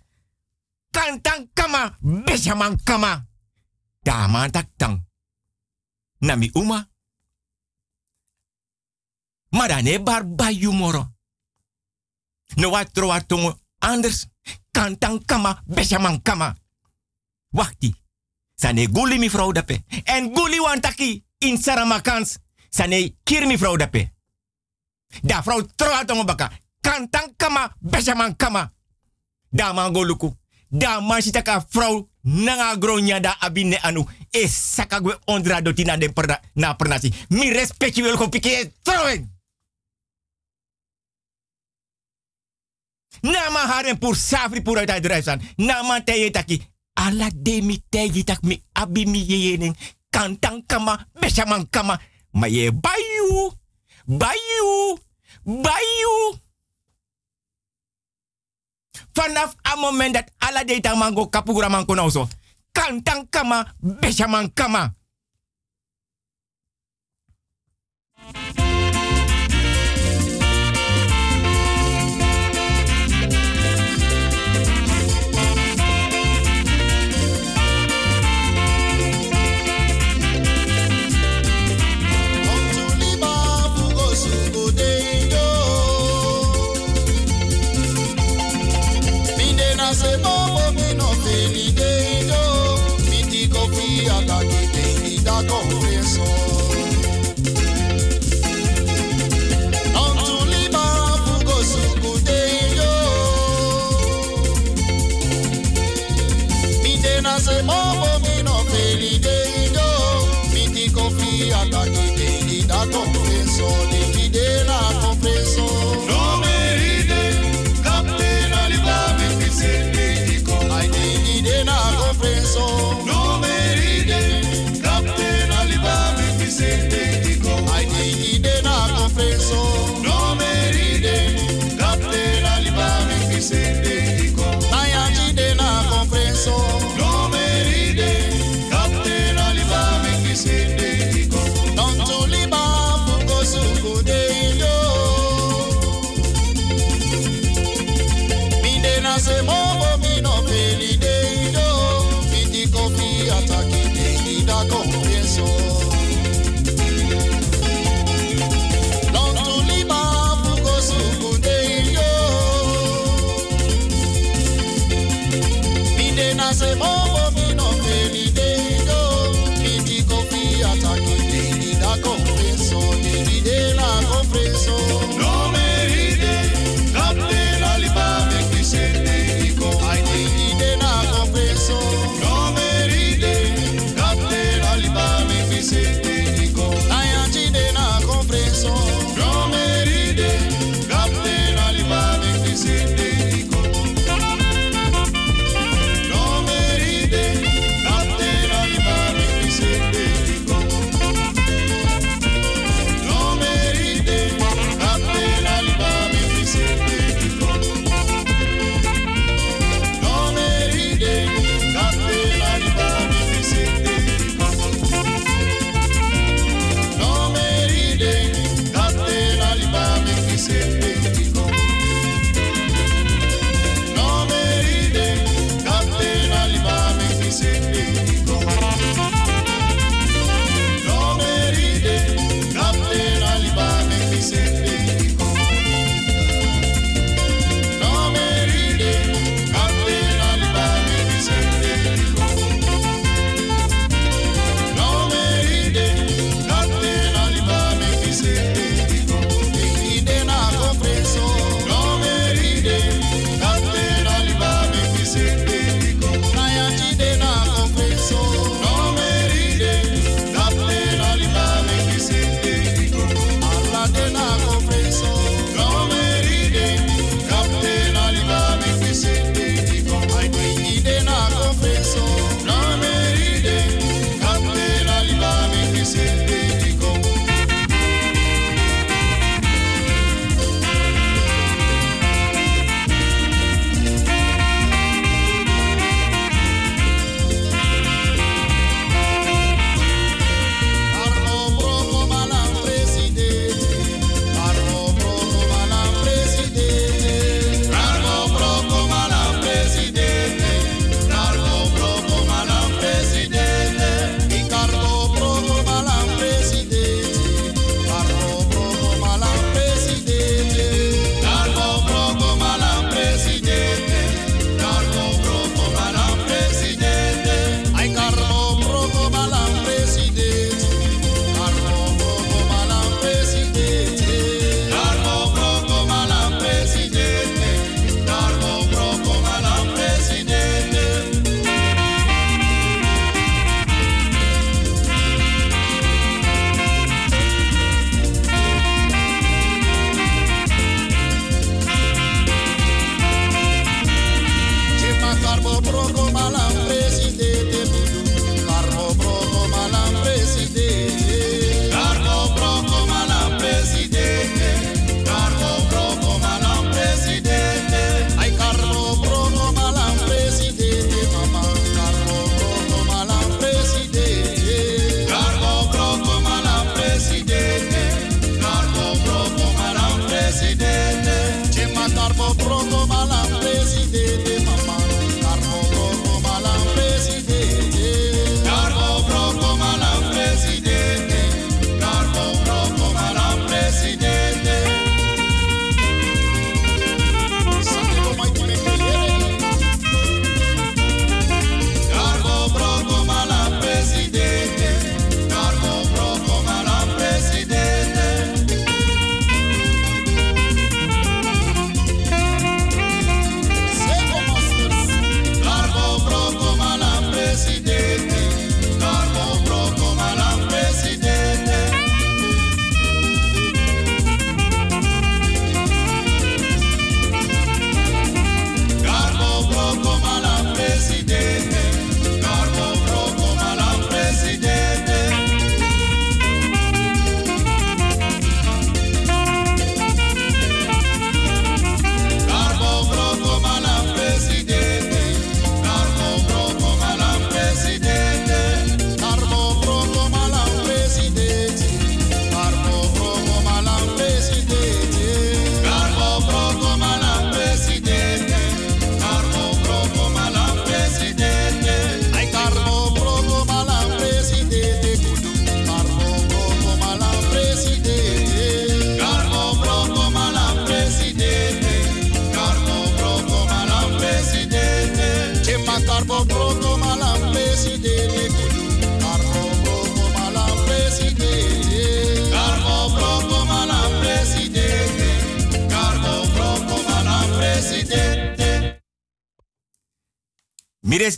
[0.91, 3.27] Kantang kama, beshaman kama.
[4.01, 5.07] Daman tak tang.
[6.17, 6.89] Nami uma.
[9.49, 11.13] Maar dan bar bayu moro.
[12.55, 14.25] No wat troa tongo anders.
[14.71, 16.55] Kantang kama, beshaman kama.
[17.49, 17.95] Wachti.
[18.55, 19.83] Sane guli mi vrouw dape.
[20.03, 22.37] En guli wantaki in Saramakans.
[22.69, 24.14] Sane kir mi vrouw dape.
[25.23, 26.51] Da vrouw troa tongo baka.
[26.81, 28.71] Kantang kama, beshaman kama.
[29.49, 30.33] Da man goluku.
[30.69, 34.05] Da man shitaka vrouw nanga gronya da abine anu.
[34.31, 37.13] E sakagwe ondra doti na den perna, na pernasi.
[37.29, 39.33] Mi respecti wil ko piki troen.
[43.21, 45.41] Nama haren pur safri pur uit drijfstaan.
[45.55, 46.61] Nama teye taki.
[46.93, 49.75] Ala de mi tegi tak mi abi mi yening.
[50.09, 51.99] Kantang kama, beshaman kama.
[52.31, 53.51] Ma ye bayu.
[54.07, 54.97] Bayu.
[55.45, 56.15] Bayu.
[59.15, 62.27] Vanaf a moment dat ala de tak mango kapugura man kono so.
[62.75, 63.63] Kantang kama,
[64.53, 64.93] kama.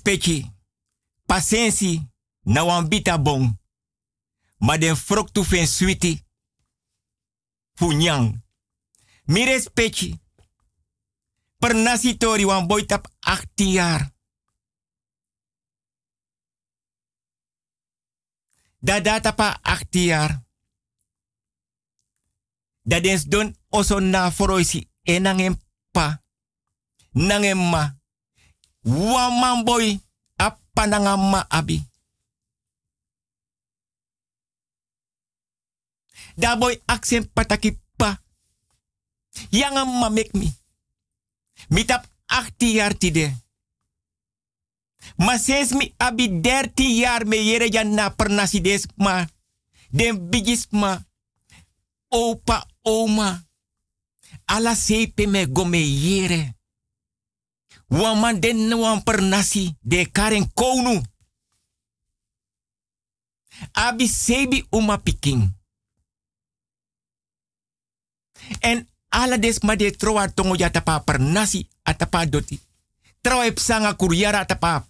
[0.08, 0.56] Respecti.
[1.26, 2.10] Pasensi
[2.44, 3.60] na wan bita bon.
[4.58, 5.68] Ma den frok fen.
[7.74, 8.44] Funyang.
[9.26, 9.44] Mi.
[11.60, 14.16] Per nasi tori wan boy tap 18 jaar.
[18.80, 20.46] Da data pa 18 jaar.
[22.82, 25.58] Da dens don oso na foroisi enangem
[25.92, 26.24] pa.
[27.12, 27.97] Nangem ma.
[28.88, 30.00] Wan man boy
[30.38, 31.84] apananga ma abi.
[36.38, 38.22] Da boy aksen pataki pa.
[39.52, 40.48] Yanga ma mek mi.
[41.70, 43.36] Mi tap 18 jaar tide.
[45.18, 49.26] Ma sinds mi abi 13 jaar me yere jan na pernasi des ma.
[49.90, 51.06] Den bigis ma.
[52.08, 53.44] Opa, oma.
[54.46, 56.57] Ala sepe me gome yere.
[57.88, 61.02] Wan man den wan pernasi de karen konu.
[63.72, 65.56] Abi sebi uma piking.
[68.60, 72.62] En ala des ma de troa tongo ya tapa pernasi atapa doti.
[73.22, 74.88] Troa epsanga kuryara atapa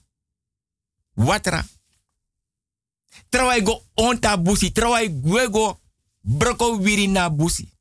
[1.14, 1.66] watra.
[3.30, 4.72] Troa ego onta busi.
[4.72, 5.80] Troa ego
[6.22, 7.72] broko wiri na busi.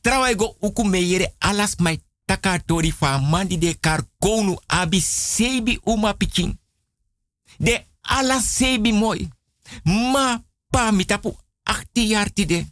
[0.00, 2.58] Trawa ego uku meyere alas mai taka
[2.98, 6.58] fa mandi de kar konu abi sebi uma pikin.
[7.58, 9.28] De alas sebi mooi.
[9.84, 12.66] Ma pa mitapu achti jaar tide.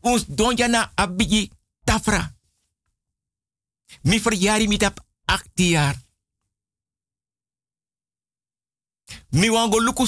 [0.00, 1.50] Ons donja na abigi
[1.84, 2.34] tafra.
[4.02, 5.96] Mi verjari mitap achti jaar.
[9.30, 10.06] Mi wango luku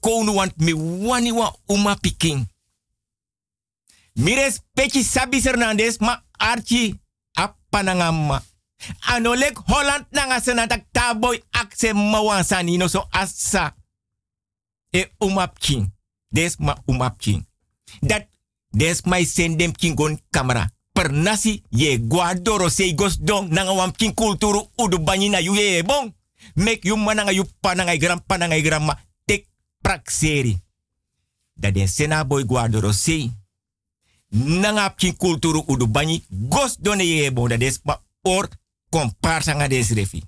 [0.00, 2.46] konu want mi wani wa uma pikin.
[4.14, 7.00] Mi respecti Sabi Hernandez ma archi
[7.32, 8.42] apanangama.
[9.00, 13.74] Anolek Holland nanga senatak taboy akse mawansani no so asa.
[14.92, 15.90] E umapking.
[16.30, 17.46] Des ma umapking.
[18.02, 18.28] Dat
[18.70, 20.70] des my sendem kingon camera.
[20.92, 25.82] Per nasi ye guadoro sei gos dong nanga wamking kulturu udu banyi na yu ye
[25.82, 26.14] bon.
[26.54, 29.46] Mek yu mananga yu pananga gram pananga grandma tek
[29.80, 30.62] prakseri.
[31.54, 33.32] Dat den sena boy guadoro sei
[34.34, 38.48] nanga kin kulturu udu banyi gos done ye des pa or
[38.90, 40.22] komparsa refi.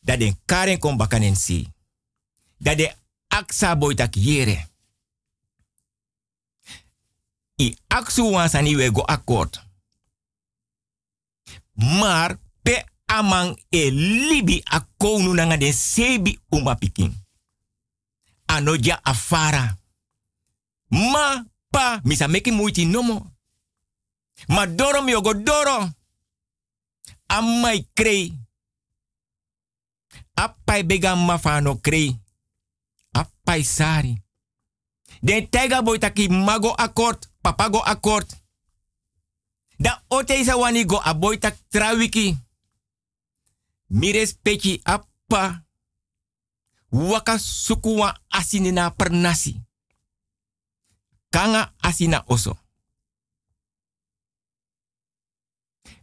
[0.00, 1.68] Da den karen kon bakanen si.
[2.58, 2.94] Da de
[3.28, 4.68] aksa boy tak yere.
[7.56, 9.60] I aksu wansani we go akkoord.
[11.74, 17.14] Maar pe amang e libi akonu nanga den sebi uma pikin.
[18.46, 19.78] Anoja afara.
[20.88, 23.32] Ma pa misa meki muiti nomo.
[24.48, 25.12] Ma doro mi
[25.44, 25.90] doro.
[27.28, 28.32] Amai krei.
[30.34, 32.16] Appai bega mafano krei.
[33.12, 34.22] Appai sari.
[35.22, 38.26] Den taiga boy taki mago akkoord, papago akkoord.
[39.78, 42.38] Da ote isa wani go a boy tak trawiki.
[43.88, 45.64] Mi respecti appa.
[46.92, 49.62] Waka sukuwa asinina pernasi
[51.30, 52.56] kanga asina oso.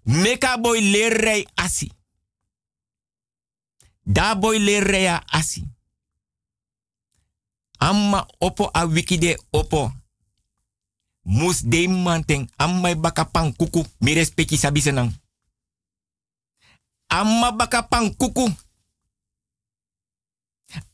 [0.05, 0.79] Meka boy
[1.55, 1.91] asi.
[4.05, 5.63] Da boy lerrea asi.
[7.79, 9.91] Amma opo a wikide opo.
[11.23, 15.11] Mus de manteng amma baka pang kuku mi respecti sabi senang.
[17.07, 18.47] Amma baka pang kuku.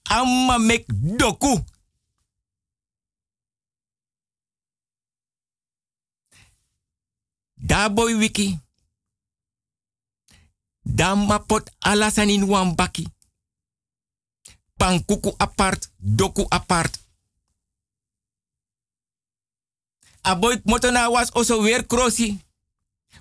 [0.10, 0.86] Amma mek
[1.18, 1.64] doku.
[7.66, 8.60] Da boy wiki.
[10.82, 13.08] Da mapot alasan in wan baki.
[14.78, 17.00] Pankuku apart, doku apart.
[20.22, 22.40] Aboy motona was also weer crossi.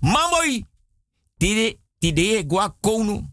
[0.00, 0.64] Mamoy.
[1.38, 3.28] Tide, tide gwa konu.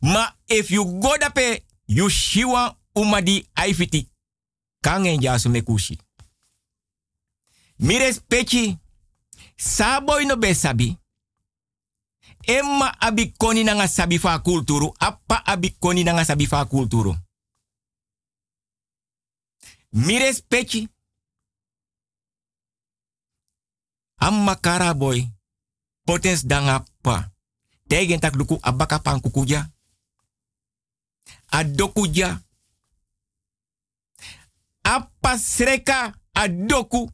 [0.00, 4.08] Ma if you go dape, you shiwa umadi aifiti.
[4.80, 5.98] Kangen jasu mekushi.
[7.78, 8.78] Mires pechi.
[9.56, 10.98] Saboy no be sabi.
[12.46, 14.92] Emma abi koni nanga sabi fa kulturu.
[14.98, 17.14] Appa abi koni nanga sabi fa kulturu.
[19.92, 20.88] Mires pechi.
[24.16, 25.28] Amma kara boy.
[26.04, 27.30] Potens danga pa.
[27.88, 29.70] Tegen tak luku abaka pan kukuja.
[31.50, 32.42] Adokuja.
[34.82, 37.10] Appa sreka adoku.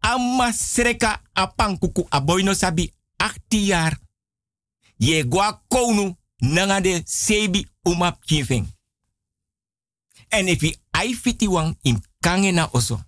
[0.00, 3.98] Amma sreka apankuku aboy no sabi 18 jaar.
[4.98, 8.66] Ye gwa konu nanga de sebi umap kiving.
[10.28, 13.00] En if ai fiti wang in kange na oso.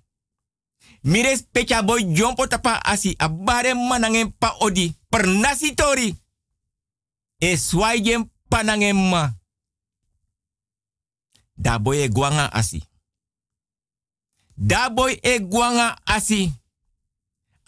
[1.02, 6.14] Mires pecha boy jompo tapa asi abare manangen pa odi per nasi tori.
[7.38, 9.32] E swayen panangen ma.
[11.54, 12.82] Da boy e guanga asi.
[14.56, 16.52] Da boy e guanga asi.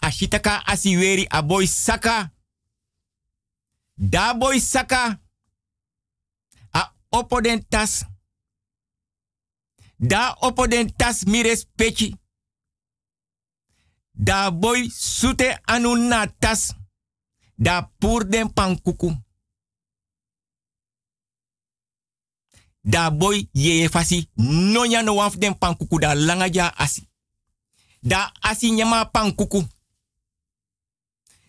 [0.03, 0.63] Ashitaka
[1.29, 2.31] a boy saka.
[3.95, 5.19] Da boy saka.
[6.73, 8.05] A opoden tas.
[9.97, 12.15] Da opoden tas mires pechi.
[14.11, 15.95] Da boy sute anu.
[17.55, 19.15] Da pur den pankuku.
[22.81, 27.07] Da boy ye fasi nonya no den pankuku da langa ja asi.
[28.01, 29.63] Da asi nyama pankuku.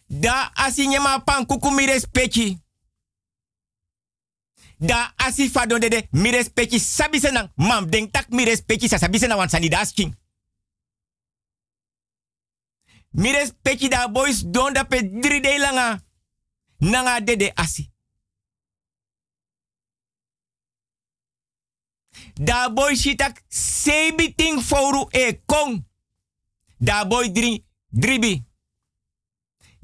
[0.06, 2.58] Da asi nyama pankuku mi respecti.
[4.78, 7.50] Da asi fadon dede mi respecti sabi senang.
[7.56, 10.16] Mam denk tak mi respecti sa sabi senang wan sani da asking.
[13.10, 16.02] Mi respecti da boys don da pe dri de langa.
[16.78, 17.92] Nanga dede asi.
[22.34, 25.84] Da boy shitak sebi ting foru e kong.
[26.78, 28.44] Da boy dri dribi.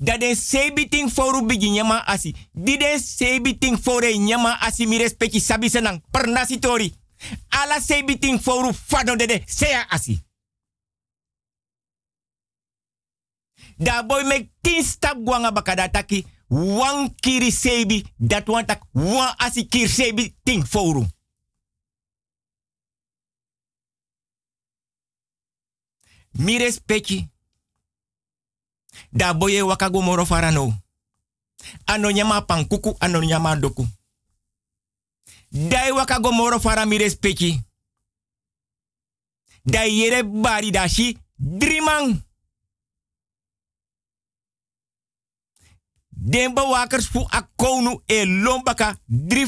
[0.02, 2.34] Da den sebi ting foru bigi nyama asi.
[2.52, 6.94] Di den sebi ting fore nyama asi mi respecti sabi senang per nasi tori.
[7.48, 10.18] Ala sebi ting foru fado dede sea asi.
[13.76, 16.26] Da boy mek tin stap guanga bakada taki.
[16.48, 21.04] Wan kiri sebi dat wan tak wan asi kir sebi ting foru.
[26.30, 27.28] Mi respecti.
[29.12, 30.72] Da boye wakago moro farano.
[31.86, 33.86] Ano nyama pankuku, ano nyama doku.
[35.50, 36.98] Dai wakago moro fara mi.
[39.64, 42.22] Dai yere bari dashi drimang.
[46.10, 48.96] Den bewakers fu akonu e lombaka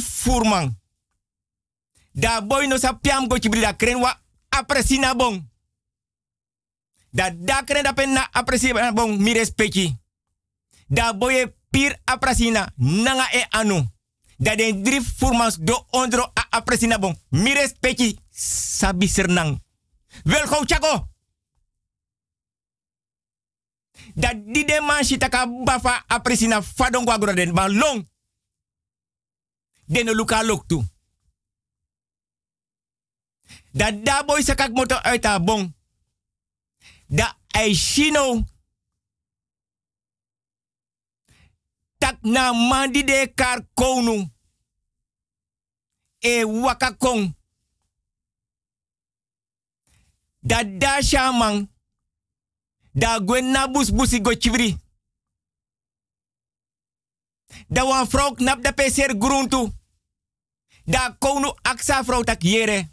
[0.01, 0.75] furman.
[2.15, 4.17] Da boy no sa piam chibri da kren wa
[4.51, 5.52] apresina bon.
[7.13, 9.93] Da da kren da pen na apresina bon mi respecti.
[10.89, 13.85] Da boy pir apresina nanga e anu.
[14.37, 17.17] Da den drie furmans do ondro a bon.
[17.29, 19.61] Mi respecti sabi sernang.
[20.25, 21.11] Wel chako.
[24.15, 28.09] dat di de man shi taka bafa apresina fadon kwa gura den ba long.
[29.85, 30.85] Den luka lok tu.
[33.71, 35.75] Dat da boy sakak moto uit bon.
[37.13, 38.45] Da ai shino.
[41.99, 44.31] Tak na de kar konu.
[46.19, 47.35] E waka kong.
[50.41, 51.71] Dat da shaman
[52.93, 53.57] da gwen
[53.97, 54.77] busi go chivri.
[57.69, 59.71] Da wan knap da peser gruntu.
[60.85, 62.92] Da konu aksa vrouw tak yere.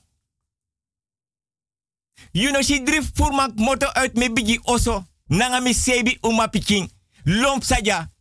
[2.31, 5.05] You know she drift furmak moto uit me bigi oso.
[5.27, 6.91] Nanga mi sebi uma piking.
[7.23, 8.11] Lomp saja.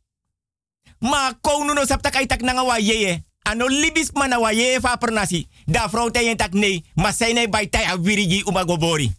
[0.98, 3.24] Ma konu no sap tak tak nanga wa yeye.
[3.42, 5.48] Ano libis mana wa yeye fa pernasi.
[5.66, 6.52] Da vrouw te tak.
[6.94, 9.12] Ma sayne bay tay a wirigi uma gobori.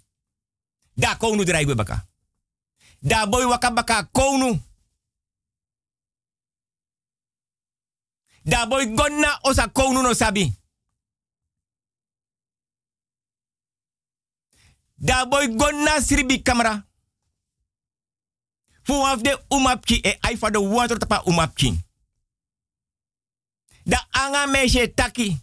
[0.93, 2.07] Da konu drai baka
[3.01, 4.59] da boy waka baka konu.
[8.43, 10.53] Da boy gonna osa konu no sabi.
[15.01, 16.83] Da boy gonna sribi kamera.
[18.83, 21.79] Fu af de umapki e ai fa de water tapa umapki.
[23.85, 25.37] Da anga meshe taki.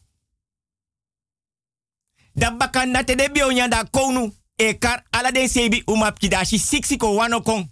[2.35, 6.59] Da baka nate de bionya da konu e kar ala den sebi umapki da shi
[6.59, 7.71] siksi ko wano kon.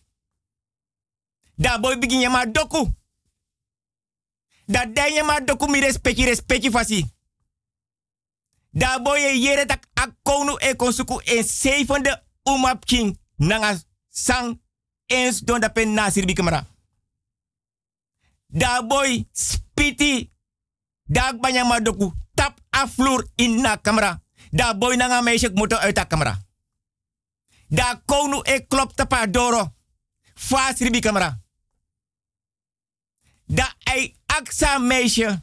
[1.58, 2.88] Da boy bigi nyama doku.
[4.68, 7.13] Da da nyama doku mi respecti respecti fasi.
[8.74, 13.78] Da boy e yere tak akonu e konsuku e seifon de umapking nanga
[14.10, 14.60] sang
[15.06, 16.66] eens don da pen nasir bi kamera.
[18.48, 20.30] Da boy spiti
[21.06, 24.20] da banyama doku tap aflur in na kamera.
[24.50, 26.42] Da boy nanga meisje moto uit de kamera.
[27.68, 29.74] Da konu e klop tapa doro.
[30.34, 31.40] Fas ribi kamera.
[33.46, 35.42] Da ai aksa meisje.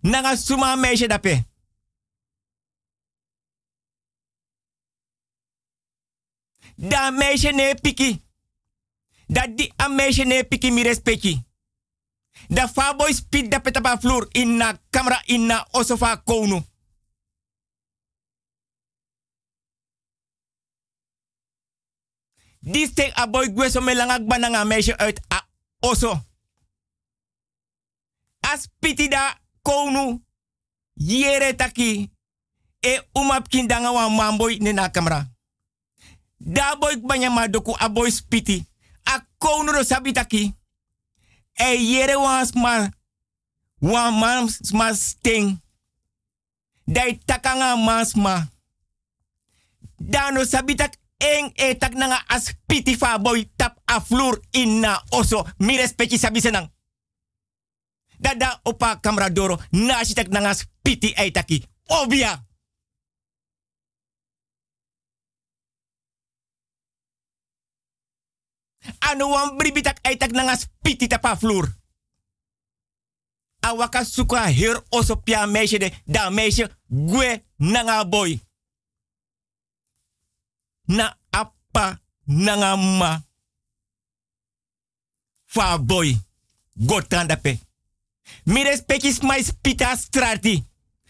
[0.00, 1.47] Nanga suma meisje dape.
[6.80, 8.22] Da meisje ne piki.
[9.26, 11.46] Dat di a meisje ne piki mi respecti.
[12.48, 13.98] Da faboy speed da petapa
[14.32, 16.62] in na camera in na osofa konu.
[22.60, 23.94] Di stek a boy gweso me
[24.26, 25.48] bananga meisje uit a
[25.80, 26.26] oso.
[28.40, 30.22] As piti da konu.
[30.94, 32.10] Yere taki.
[32.80, 35.37] E umap kindanga wa mamboy na camera.
[36.38, 38.64] Da boy banya madoku a boy spiti.
[39.04, 40.54] A konu do sabitaki.
[41.58, 42.90] E yere wan sma.
[43.80, 45.60] Wan man sma sting.
[46.86, 48.48] Dai takanga man sma.
[49.98, 55.02] Dano sabitak eng e tak nanga as piti fa boy tap a floor in na
[55.10, 55.44] oso.
[55.58, 56.70] Mi respecti sabi senang.
[58.20, 59.58] Dada opa kamera doro.
[59.72, 61.64] Na tak nanga spiti e taki.
[61.88, 62.47] Obia.
[68.98, 71.76] Ano wan bribitak aitak nanga spiti tapa vloer.
[73.60, 78.40] Awaka suka her oso pia meisje de da meisje gwe nanga boy.
[80.86, 83.22] Na appa nanga ma.
[85.44, 86.16] Fa boy.
[86.74, 87.58] Gotanda pe.
[88.44, 90.64] Mi respectis mai spita strati.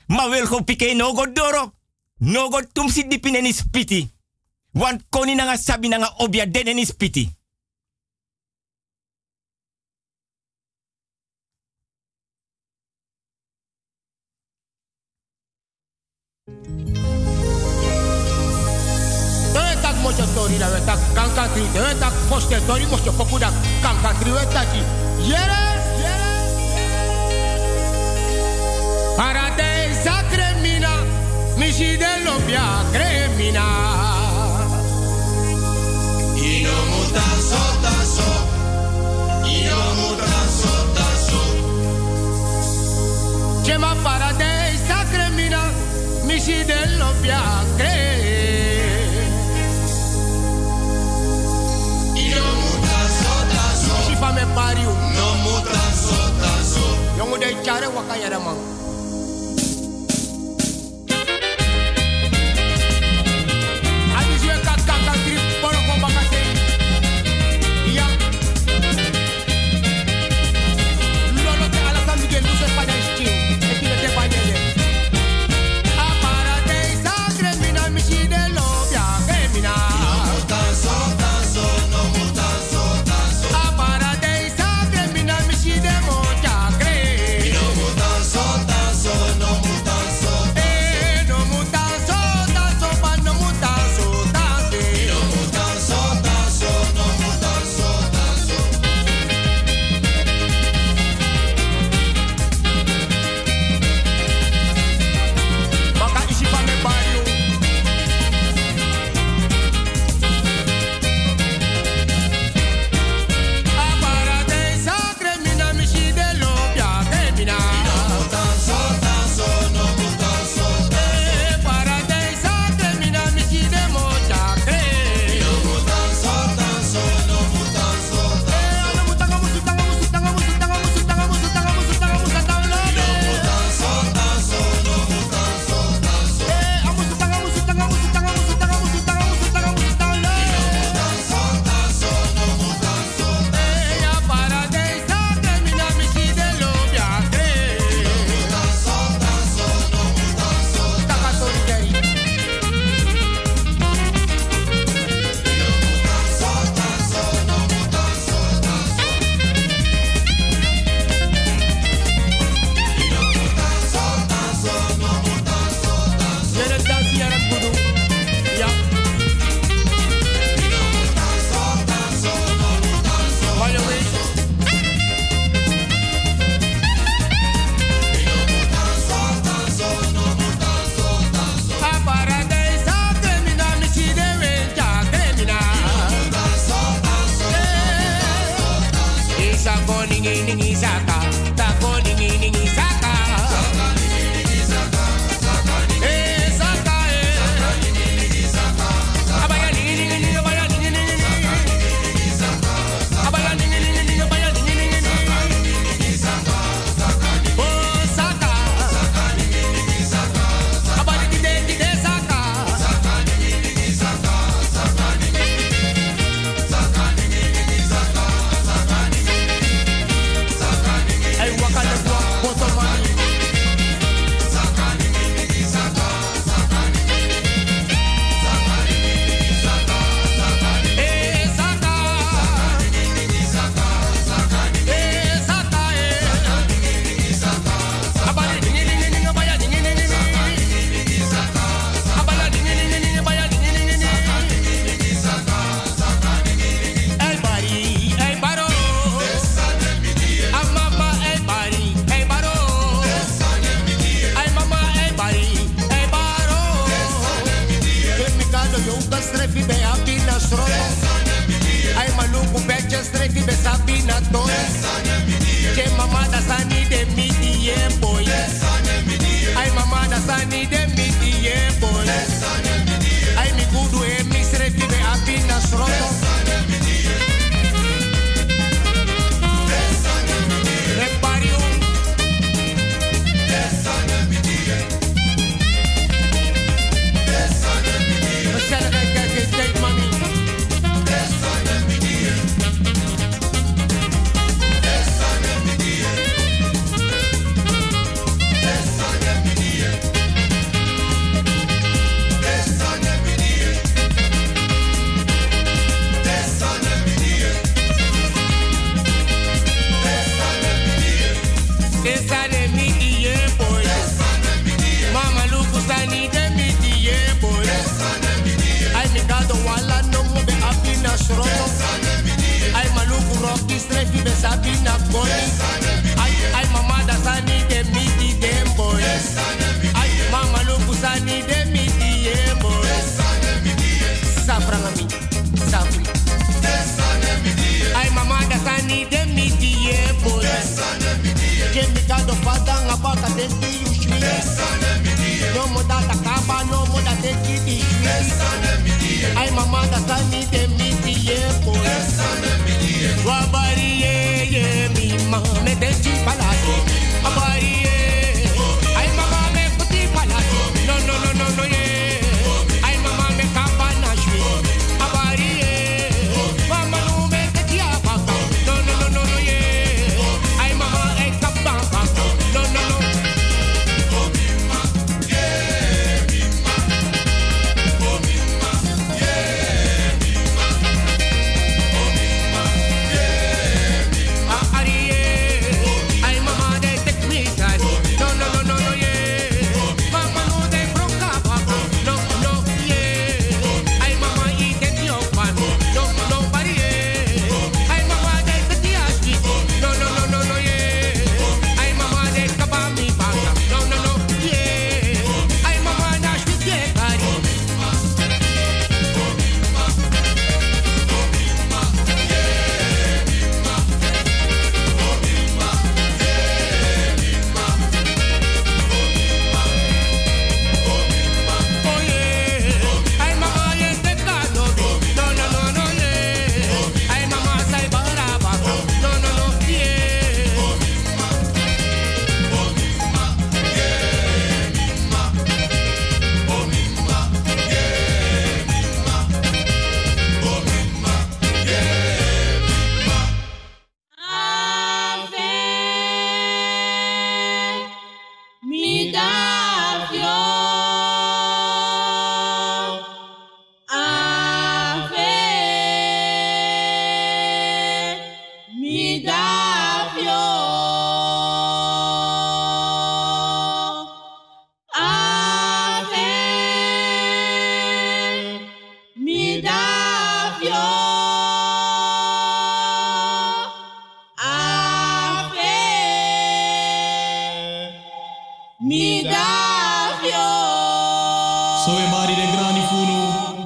[0.08, 1.72] Ma go pike no go doro.
[2.18, 4.10] No go tumsi dipine ni spiti.
[4.72, 7.37] Want koni nanga sabi nanga obia dene ni.
[20.48, 23.50] Tori da weta kanka tri de weta foste tori mojo popu da
[23.82, 24.82] kanka tri weta ki
[25.30, 25.64] yere
[26.02, 26.32] yere
[29.16, 30.92] paradise cremina
[31.56, 33.64] misi de lobia cremina
[36.40, 38.30] Ino muta sota so.
[39.44, 41.40] Ino muta sota so.
[43.64, 45.62] chema paradise cremina
[46.24, 46.80] misi de
[57.96, 58.38] wakaya da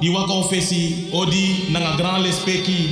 [0.03, 2.91] di wakonfesi odi nanga gran lespeki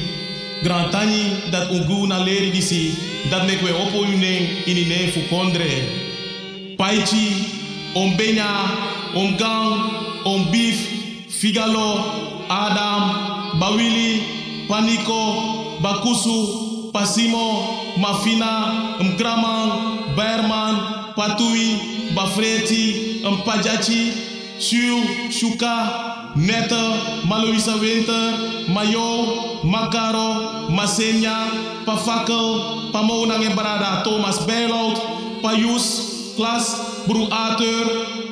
[0.64, 2.96] gran tani dat ungu na leri disi
[3.30, 5.72] dat mek we opo yu neng ini neng fu kondre.
[6.80, 7.28] Paichi
[7.96, 8.48] om benya
[9.14, 9.72] om gang
[10.24, 10.48] om
[11.28, 12.00] figalo
[12.48, 13.04] adam
[13.60, 14.24] bawili
[14.70, 15.22] paniko
[15.84, 16.40] bakusu
[16.94, 17.48] pasimo
[17.98, 18.52] mafina
[19.04, 19.70] mkraman
[20.16, 20.76] berman
[21.16, 21.76] patui
[22.16, 24.14] bafreti mpajachi
[24.60, 31.52] shiu shuka Neta, Maluisa Winter, Mayo, Makaro Masenya,
[31.84, 34.96] Pafakel, Pamonang yang berada, Thomas Berlaut,
[35.44, 35.86] Payus,
[36.40, 37.86] Klas, Bru Atur,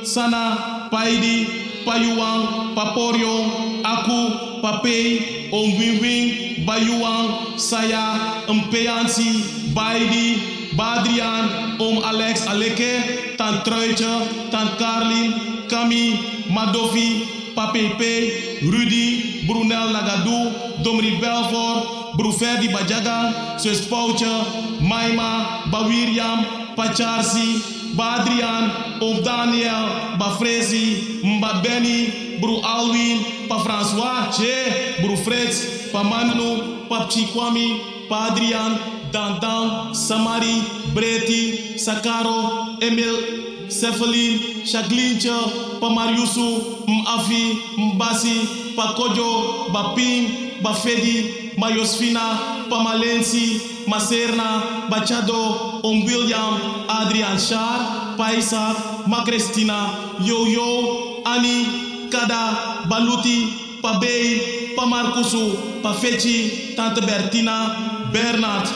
[0.08, 3.36] Sana, Paidi, Payuang, Paporio
[3.84, 4.22] Aku,
[4.64, 15.66] Papei, Ong Wing Bayuang, Saya, Empeansi, Baidi, Badrian, Om Alex Aleke, Tan Truitje, Tan Karlin,
[15.66, 16.20] Kami,
[16.52, 29.24] Madovi, Papeipe, Rudy, Brunel Nagadu, Domri Belfor, Bajaga, Bajagan, Suespoucha, Maima, Bawiriam, Pacharsi, Badrian, Of
[29.24, 38.30] Daniel, Bafrezi, Mbabeni, Bru Alwin, Pa François, Che, Bru Fretz, Pa Manu, Pa Pchikwami, Pa
[38.32, 38.78] Adrian,
[39.12, 40.62] Dandan, Samari,
[40.94, 55.82] Breti, Sakaro, Emil, Sefelin, Shaglincha, Pamariusu, Mafi, Mbasi, Pakojo, Bapin, Bafedi, Mayosfina, Pamalensi, Maserna, Bachado,
[55.84, 58.74] Om William, Adrian Shar, Paisa,
[59.08, 68.68] Macrestina, Yo-Yo, Ani, Kada, Baluti, Pabei, Pamarkusu Pafeci, Tante Bertina, Bernard,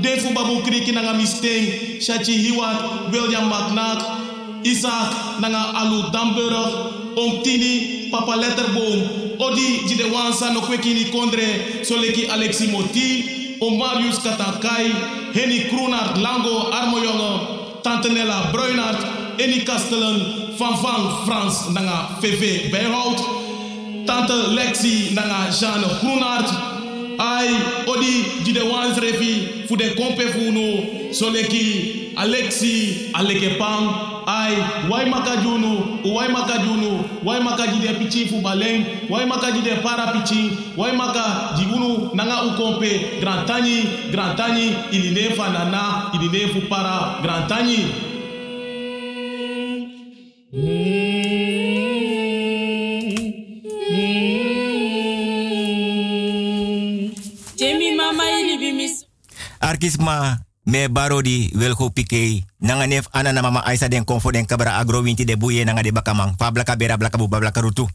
[0.00, 4.19] Defu Babu Kriki Nanga Misteng, Shachi Hiwat, William McNack,
[4.64, 12.28] Isaac nanga Alu Damburg, Om Tini, Papa Letterboom, Odi Jide Wansa no Kwekini Kondre, Soleki
[12.28, 14.90] Alexi Moti, Om Marius Katakai,
[15.32, 24.06] Henny Kroenart Lango Armojonge, Tante Nella Bruinart, Eni Kastelen, Van Van Frans nanga VV Bijhout,
[24.06, 26.70] Tante Lexi nanga Jeanne Groenart,
[27.20, 27.48] ai
[27.86, 33.56] odi jide wans refi fu de kompe fu no soleki alexi aleke
[34.30, 34.54] pang ai
[34.90, 39.82] wai maka junu wai maka junu wai maka jide pichi fu baleng wai maka jide
[39.82, 40.42] para pichi
[40.76, 43.76] wai maka jigunu nanga u kompe grand tani
[44.12, 47.78] grand tani iline fa nana iline fu para grand tani
[57.56, 59.04] Jemi mama ili bimis.
[59.60, 60.38] Arkisma
[60.70, 62.44] me barodi welko pike.
[62.58, 65.82] Nanga nef ana na mama Aisa den konfo den kabra agro winti de buye nanga
[65.82, 66.34] de bakamang.
[66.38, 67.88] Fa blaka bera blaka bu blaka rutu.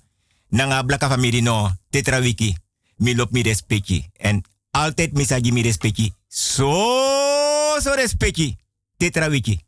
[0.52, 2.58] Nanga blaka family no tetra wiki.
[2.98, 4.10] Mi lop mi respecti.
[4.14, 6.14] En altijd misagi mi respecti.
[6.28, 6.72] So
[7.80, 8.58] so respecti.
[8.98, 9.60] Tetra wiki